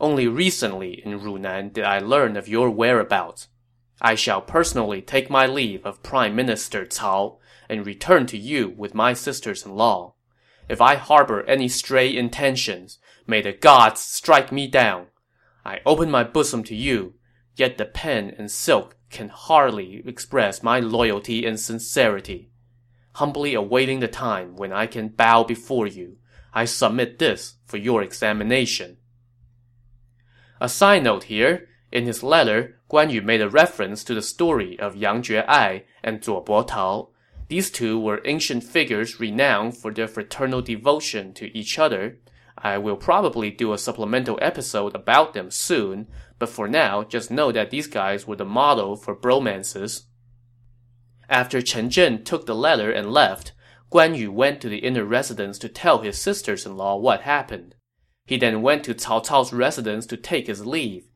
Only 0.00 0.26
recently 0.26 1.02
in 1.04 1.20
Runan 1.20 1.72
did 1.72 1.84
I 1.84 1.98
learn 1.98 2.36
of 2.36 2.48
your 2.48 2.70
whereabouts. 2.70 3.48
I 4.00 4.14
shall 4.14 4.40
personally 4.40 5.02
take 5.02 5.28
my 5.28 5.46
leave 5.46 5.84
of 5.84 6.02
Prime 6.02 6.34
Minister 6.34 6.84
Cao 6.84 7.38
and 7.68 7.84
return 7.84 8.26
to 8.26 8.38
you 8.38 8.72
with 8.76 8.94
my 8.94 9.12
sisters-in-law. 9.12 10.14
If 10.68 10.80
I 10.80 10.96
harbor 10.96 11.42
any 11.44 11.68
stray 11.68 12.14
intentions, 12.14 12.98
may 13.26 13.40
the 13.42 13.52
gods 13.52 14.00
strike 14.00 14.52
me 14.52 14.66
down. 14.66 15.06
I 15.64 15.80
open 15.86 16.10
my 16.10 16.24
bosom 16.24 16.62
to 16.64 16.74
you, 16.74 17.14
yet 17.56 17.78
the 17.78 17.84
pen 17.84 18.34
and 18.38 18.50
silk 18.50 18.96
can 19.10 19.28
hardly 19.28 20.02
express 20.06 20.62
my 20.62 20.80
loyalty 20.80 21.46
and 21.46 21.58
sincerity. 21.58 22.50
Humbly 23.14 23.54
awaiting 23.54 24.00
the 24.00 24.08
time 24.08 24.56
when 24.56 24.72
I 24.72 24.86
can 24.86 25.08
bow 25.08 25.44
before 25.44 25.86
you, 25.86 26.18
I 26.52 26.66
submit 26.66 27.18
this 27.18 27.54
for 27.66 27.76
your 27.76 28.02
examination. 28.02 28.98
A 30.60 30.68
side 30.68 31.04
note 31.04 31.24
here, 31.24 31.68
in 31.90 32.04
his 32.04 32.22
letter, 32.22 32.80
Guan 32.90 33.10
Yu 33.10 33.22
made 33.22 33.40
a 33.40 33.48
reference 33.48 34.04
to 34.04 34.14
the 34.14 34.22
story 34.22 34.78
of 34.78 34.96
Yang 34.96 35.22
Jiaoai 35.22 35.84
and 36.02 36.20
Zuo 36.20 36.44
Bo 36.44 36.62
Tao. 36.62 37.10
These 37.48 37.70
two 37.70 37.98
were 37.98 38.20
ancient 38.24 38.62
figures 38.62 39.18
renowned 39.18 39.76
for 39.76 39.92
their 39.92 40.08
fraternal 40.08 40.60
devotion 40.60 41.32
to 41.34 41.56
each 41.56 41.78
other. 41.78 42.18
I 42.56 42.76
will 42.76 42.96
probably 42.96 43.50
do 43.50 43.72
a 43.72 43.78
supplemental 43.78 44.38
episode 44.42 44.94
about 44.94 45.32
them 45.32 45.50
soon, 45.50 46.08
but 46.38 46.50
for 46.50 46.68
now, 46.68 47.04
just 47.04 47.30
know 47.30 47.50
that 47.52 47.70
these 47.70 47.86
guys 47.86 48.26
were 48.26 48.36
the 48.36 48.44
model 48.44 48.96
for 48.96 49.16
bromances. 49.16 50.02
After 51.28 51.62
Chen 51.62 51.88
Zhen 51.88 52.24
took 52.24 52.46
the 52.46 52.54
letter 52.54 52.90
and 52.90 53.12
left, 53.12 53.52
Guan 53.90 54.16
Yu 54.16 54.30
went 54.30 54.60
to 54.60 54.68
the 54.68 54.78
inner 54.78 55.04
residence 55.04 55.58
to 55.58 55.68
tell 55.68 56.00
his 56.00 56.18
sisters-in-law 56.18 56.96
what 56.96 57.22
happened. 57.22 57.74
He 58.26 58.36
then 58.36 58.60
went 58.60 58.84
to 58.84 58.94
Cao 58.94 59.24
Cao's 59.24 59.52
residence 59.54 60.04
to 60.06 60.16
take 60.18 60.46
his 60.46 60.66
leave. 60.66 61.08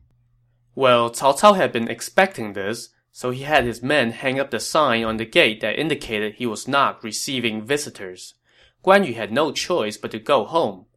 Well, 0.73 1.11
Cao 1.11 1.37
Cao 1.37 1.55
had 1.55 1.71
been 1.71 1.87
expecting 1.87 2.53
this, 2.53 2.89
so 3.15 3.29
he 3.29 3.43
had 3.43 3.63
his 3.63 3.83
men 3.83 4.11
hang 4.11 4.39
up 4.39 4.49
the 4.49 4.59
sign 4.59 5.03
on 5.03 5.17
the 5.17 5.25
gate 5.25 5.61
that 5.61 5.77
indicated 5.77 6.33
he 6.33 6.47
was 6.47 6.67
not 6.67 7.01
receiving 7.03 7.61
visitors. 7.61 8.33
Guan 8.83 9.05
Yu 9.05 9.13
had 9.13 9.31
no 9.31 9.51
choice 9.51 9.97
but 9.97 10.09
to 10.11 10.19
go 10.19 10.43
home. 10.43 10.87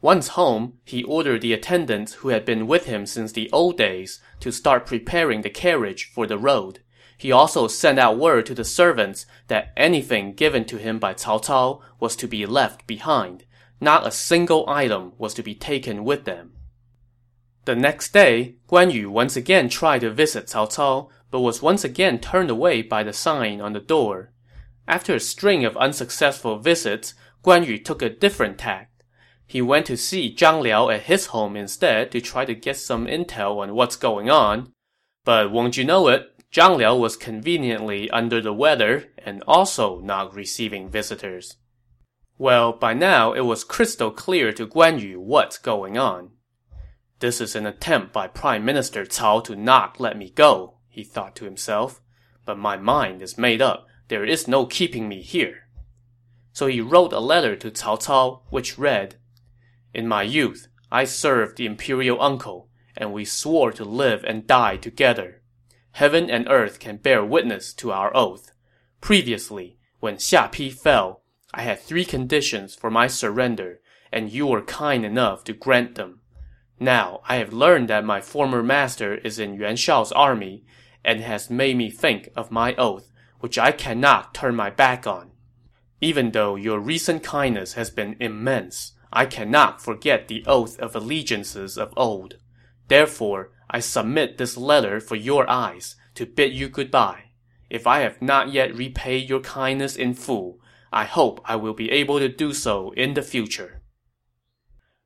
Once 0.00 0.28
home, 0.28 0.74
he 0.84 1.02
ordered 1.02 1.40
the 1.40 1.52
attendants 1.52 2.14
who 2.14 2.28
had 2.28 2.44
been 2.44 2.68
with 2.68 2.86
him 2.86 3.04
since 3.04 3.32
the 3.32 3.50
old 3.52 3.76
days 3.76 4.20
to 4.38 4.52
start 4.52 4.86
preparing 4.86 5.42
the 5.42 5.50
carriage 5.50 6.08
for 6.14 6.24
the 6.24 6.38
road. 6.38 6.78
He 7.18 7.32
also 7.32 7.66
sent 7.66 7.98
out 7.98 8.16
word 8.16 8.46
to 8.46 8.54
the 8.54 8.64
servants 8.64 9.26
that 9.48 9.72
anything 9.76 10.34
given 10.34 10.66
to 10.66 10.76
him 10.76 11.00
by 11.00 11.14
Cao 11.14 11.42
Cao 11.44 11.80
was 11.98 12.14
to 12.16 12.28
be 12.28 12.46
left 12.46 12.86
behind. 12.86 13.44
Not 13.80 14.06
a 14.06 14.12
single 14.12 14.68
item 14.68 15.14
was 15.18 15.34
to 15.34 15.42
be 15.42 15.54
taken 15.54 16.04
with 16.04 16.26
them. 16.26 16.52
The 17.64 17.74
next 17.74 18.12
day, 18.12 18.54
Guan 18.68 18.92
Yu 18.92 19.10
once 19.10 19.34
again 19.34 19.68
tried 19.68 20.02
to 20.02 20.10
visit 20.12 20.46
Cao 20.46 20.70
Cao, 20.72 21.08
but 21.30 21.40
was 21.40 21.62
once 21.62 21.84
again 21.84 22.18
turned 22.18 22.50
away 22.50 22.82
by 22.82 23.02
the 23.02 23.12
sign 23.12 23.60
on 23.60 23.72
the 23.72 23.80
door. 23.80 24.32
After 24.88 25.14
a 25.14 25.20
string 25.20 25.64
of 25.64 25.76
unsuccessful 25.76 26.58
visits, 26.58 27.14
Guan 27.44 27.66
Yu 27.66 27.78
took 27.78 28.02
a 28.02 28.10
different 28.10 28.58
tack. 28.58 28.90
He 29.46 29.62
went 29.62 29.86
to 29.86 29.96
see 29.96 30.34
Zhang 30.34 30.60
Liao 30.62 30.88
at 30.88 31.02
his 31.02 31.26
home 31.26 31.56
instead 31.56 32.10
to 32.12 32.20
try 32.20 32.44
to 32.44 32.54
get 32.54 32.76
some 32.76 33.06
intel 33.06 33.58
on 33.58 33.74
what's 33.74 33.96
going 33.96 34.28
on. 34.28 34.72
But 35.24 35.52
won't 35.52 35.76
you 35.76 35.84
know 35.84 36.08
it, 36.08 36.32
Zhang 36.52 36.76
Liao 36.76 36.96
was 36.96 37.16
conveniently 37.16 38.10
under 38.10 38.40
the 38.40 38.52
weather 38.52 39.12
and 39.18 39.42
also 39.46 40.00
not 40.00 40.34
receiving 40.34 40.88
visitors. 40.88 41.56
Well, 42.38 42.72
by 42.72 42.94
now 42.94 43.32
it 43.32 43.40
was 43.40 43.64
crystal 43.64 44.10
clear 44.10 44.52
to 44.52 44.66
Guan 44.66 45.00
Yu 45.00 45.20
what's 45.20 45.58
going 45.58 45.96
on. 45.96 46.30
This 47.18 47.40
is 47.40 47.56
an 47.56 47.66
attempt 47.66 48.12
by 48.12 48.26
Prime 48.26 48.64
Minister 48.64 49.04
Cao 49.06 49.42
to 49.44 49.56
not 49.56 49.98
let 50.00 50.18
me 50.18 50.30
go, 50.30 50.75
he 50.96 51.04
thought 51.04 51.36
to 51.36 51.44
himself. 51.44 52.00
But 52.46 52.56
my 52.56 52.78
mind 52.78 53.20
is 53.20 53.36
made 53.36 53.60
up. 53.60 53.86
There 54.08 54.24
is 54.24 54.48
no 54.48 54.64
keeping 54.64 55.08
me 55.08 55.20
here. 55.20 55.68
So 56.54 56.68
he 56.68 56.80
wrote 56.80 57.12
a 57.12 57.20
letter 57.20 57.54
to 57.54 57.70
Cao 57.70 58.02
Cao, 58.02 58.40
which 58.48 58.78
read, 58.78 59.16
In 59.92 60.08
my 60.08 60.22
youth, 60.22 60.68
I 60.90 61.04
served 61.04 61.58
the 61.58 61.66
imperial 61.66 62.22
uncle, 62.22 62.70
and 62.96 63.12
we 63.12 63.26
swore 63.26 63.72
to 63.72 63.84
live 63.84 64.24
and 64.24 64.46
die 64.46 64.78
together. 64.78 65.42
Heaven 65.92 66.30
and 66.30 66.48
earth 66.48 66.78
can 66.78 66.96
bear 66.96 67.22
witness 67.22 67.74
to 67.74 67.92
our 67.92 68.10
oath. 68.16 68.52
Previously, 69.02 69.76
when 70.00 70.16
Xia 70.16 70.50
Pi 70.50 70.70
fell, 70.70 71.22
I 71.52 71.60
had 71.60 71.78
three 71.78 72.06
conditions 72.06 72.74
for 72.74 72.90
my 72.90 73.06
surrender, 73.06 73.80
and 74.10 74.32
you 74.32 74.46
were 74.46 74.62
kind 74.62 75.04
enough 75.04 75.44
to 75.44 75.52
grant 75.52 75.96
them. 75.96 76.20
Now, 76.80 77.20
I 77.28 77.36
have 77.36 77.52
learned 77.52 77.88
that 77.88 78.04
my 78.04 78.22
former 78.22 78.62
master 78.62 79.16
is 79.16 79.38
in 79.38 79.52
Yuan 79.54 79.76
Shao's 79.76 80.12
army, 80.12 80.64
and 81.06 81.20
has 81.20 81.48
made 81.48 81.76
me 81.76 81.88
think 81.88 82.28
of 82.36 82.50
my 82.50 82.74
oath, 82.74 83.10
which 83.40 83.56
I 83.56 83.70
cannot 83.70 84.34
turn 84.34 84.56
my 84.56 84.68
back 84.68 85.06
on. 85.06 85.30
Even 86.00 86.32
though 86.32 86.56
your 86.56 86.80
recent 86.80 87.22
kindness 87.22 87.74
has 87.74 87.88
been 87.88 88.16
immense, 88.20 88.92
I 89.12 89.24
cannot 89.24 89.80
forget 89.80 90.28
the 90.28 90.44
oath 90.46 90.78
of 90.80 90.94
allegiances 90.94 91.78
of 91.78 91.94
old. 91.96 92.34
Therefore, 92.88 93.52
I 93.70 93.80
submit 93.80 94.36
this 94.36 94.56
letter 94.56 95.00
for 95.00 95.14
your 95.14 95.48
eyes 95.48 95.96
to 96.16 96.26
bid 96.26 96.52
you 96.52 96.68
goodbye. 96.68 97.30
If 97.70 97.86
I 97.86 98.00
have 98.00 98.20
not 98.20 98.52
yet 98.52 98.76
repaid 98.76 99.28
your 99.28 99.40
kindness 99.40 99.96
in 99.96 100.14
full, 100.14 100.60
I 100.92 101.04
hope 101.04 101.40
I 101.44 101.56
will 101.56 101.74
be 101.74 101.90
able 101.90 102.18
to 102.18 102.28
do 102.28 102.52
so 102.52 102.90
in 102.92 103.14
the 103.14 103.22
future. 103.22 103.80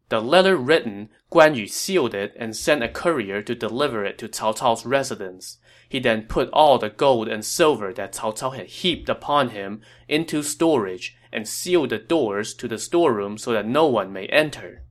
The 0.09 0.21
letter 0.21 0.57
written, 0.57 1.09
Guan 1.31 1.57
Yu 1.57 1.69
sealed 1.69 2.15
it 2.15 2.35
and 2.37 2.57
sent 2.57 2.83
a 2.83 2.89
courier 2.89 3.43
to 3.43 3.55
deliver 3.55 4.05
it 4.05 4.19
to 4.19 4.29
Cao 4.29 4.57
Cao's 4.57 4.85
residence. 4.85 5.59
He 5.90 5.98
then 5.98 6.26
put 6.26 6.48
all 6.53 6.79
the 6.79 6.88
gold 6.88 7.26
and 7.26 7.44
silver 7.44 7.92
that 7.94 8.12
Cao 8.12 8.33
Cao 8.38 8.55
had 8.55 8.68
heaped 8.68 9.09
upon 9.09 9.48
him 9.48 9.81
into 10.07 10.44
storage 10.44 11.16
and 11.33 11.48
sealed 11.48 11.90
the 11.90 11.98
doors 11.98 12.55
to 12.55 12.68
the 12.68 12.79
storeroom 12.79 13.37
so 13.37 13.53
that 13.53 13.66
no 13.66 13.88
one 13.88 14.12
may 14.12 14.26
enter. 14.26 14.85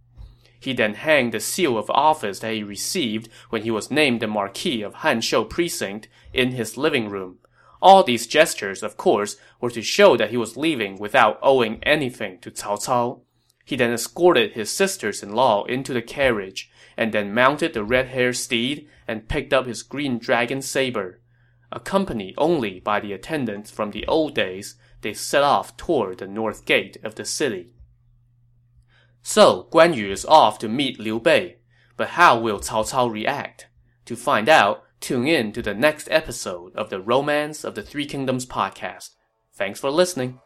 He 0.59 0.73
then 0.73 0.95
hanged 0.95 1.33
the 1.33 1.39
seal 1.39 1.77
of 1.77 1.89
office 1.89 2.39
that 2.39 2.53
he 2.53 2.63
received 2.63 3.29
when 3.49 3.61
he 3.61 3.71
was 3.71 3.89
named 3.89 4.19
the 4.19 4.27
Marquis 4.27 4.81
of 4.81 4.95
Hanshou 4.95 5.49
Precinct 5.49 6.09
in 6.33 6.51
his 6.51 6.75
living 6.75 7.07
room. 7.07 7.37
All 7.81 8.03
these 8.03 8.27
gestures, 8.27 8.83
of 8.83 8.97
course, 8.97 9.37
were 9.61 9.71
to 9.71 9.81
show 9.81 10.17
that 10.17 10.31
he 10.31 10.37
was 10.37 10.57
leaving 10.57 10.97
without 10.97 11.39
owing 11.41 11.81
anything 11.83 12.39
to 12.39 12.51
Cao 12.51 12.77
Cao. 12.85 13.21
He 13.63 13.77
then 13.77 13.93
escorted 13.93 14.51
his 14.51 14.69
sisters-in-law 14.69 15.63
into 15.63 15.93
the 15.93 16.01
carriage, 16.01 16.69
and 16.99 17.13
then 17.13 17.33
mounted 17.33 17.73
the 17.73 17.81
red-haired 17.81 18.35
steed 18.35 18.85
and 19.07 19.29
picked 19.29 19.53
up 19.53 19.65
his 19.65 19.83
green 19.83 20.19
dragon 20.19 20.61
saber. 20.61 21.21
Accompanied 21.71 22.35
only 22.37 22.81
by 22.81 22.99
the 22.99 23.13
attendants 23.13 23.71
from 23.71 23.91
the 23.91 24.05
old 24.05 24.35
days, 24.35 24.75
they 24.99 25.13
set 25.13 25.41
off 25.41 25.77
toward 25.77 26.17
the 26.17 26.27
north 26.27 26.65
gate 26.65 26.97
of 27.01 27.15
the 27.15 27.23
city. 27.23 27.73
So 29.21 29.69
Guan 29.71 29.95
Yu 29.95 30.11
is 30.11 30.25
off 30.25 30.59
to 30.59 30.67
meet 30.67 30.99
Liu 30.99 31.21
Bei, 31.21 31.59
but 31.95 32.09
how 32.09 32.37
will 32.37 32.59
Cao 32.59 32.83
Cao 32.91 33.09
react? 33.09 33.67
To 34.03 34.17
find 34.17 34.49
out, 34.49 34.83
tune 34.99 35.25
in 35.25 35.53
to 35.53 35.61
the 35.61 35.73
next 35.73 36.09
episode 36.11 36.75
of 36.75 36.89
the 36.89 36.99
Romance 36.99 37.63
of 37.63 37.75
the 37.75 37.81
Three 37.81 38.07
Kingdoms 38.07 38.45
podcast. 38.45 39.11
Thanks 39.53 39.79
for 39.79 39.89
listening. 39.89 40.41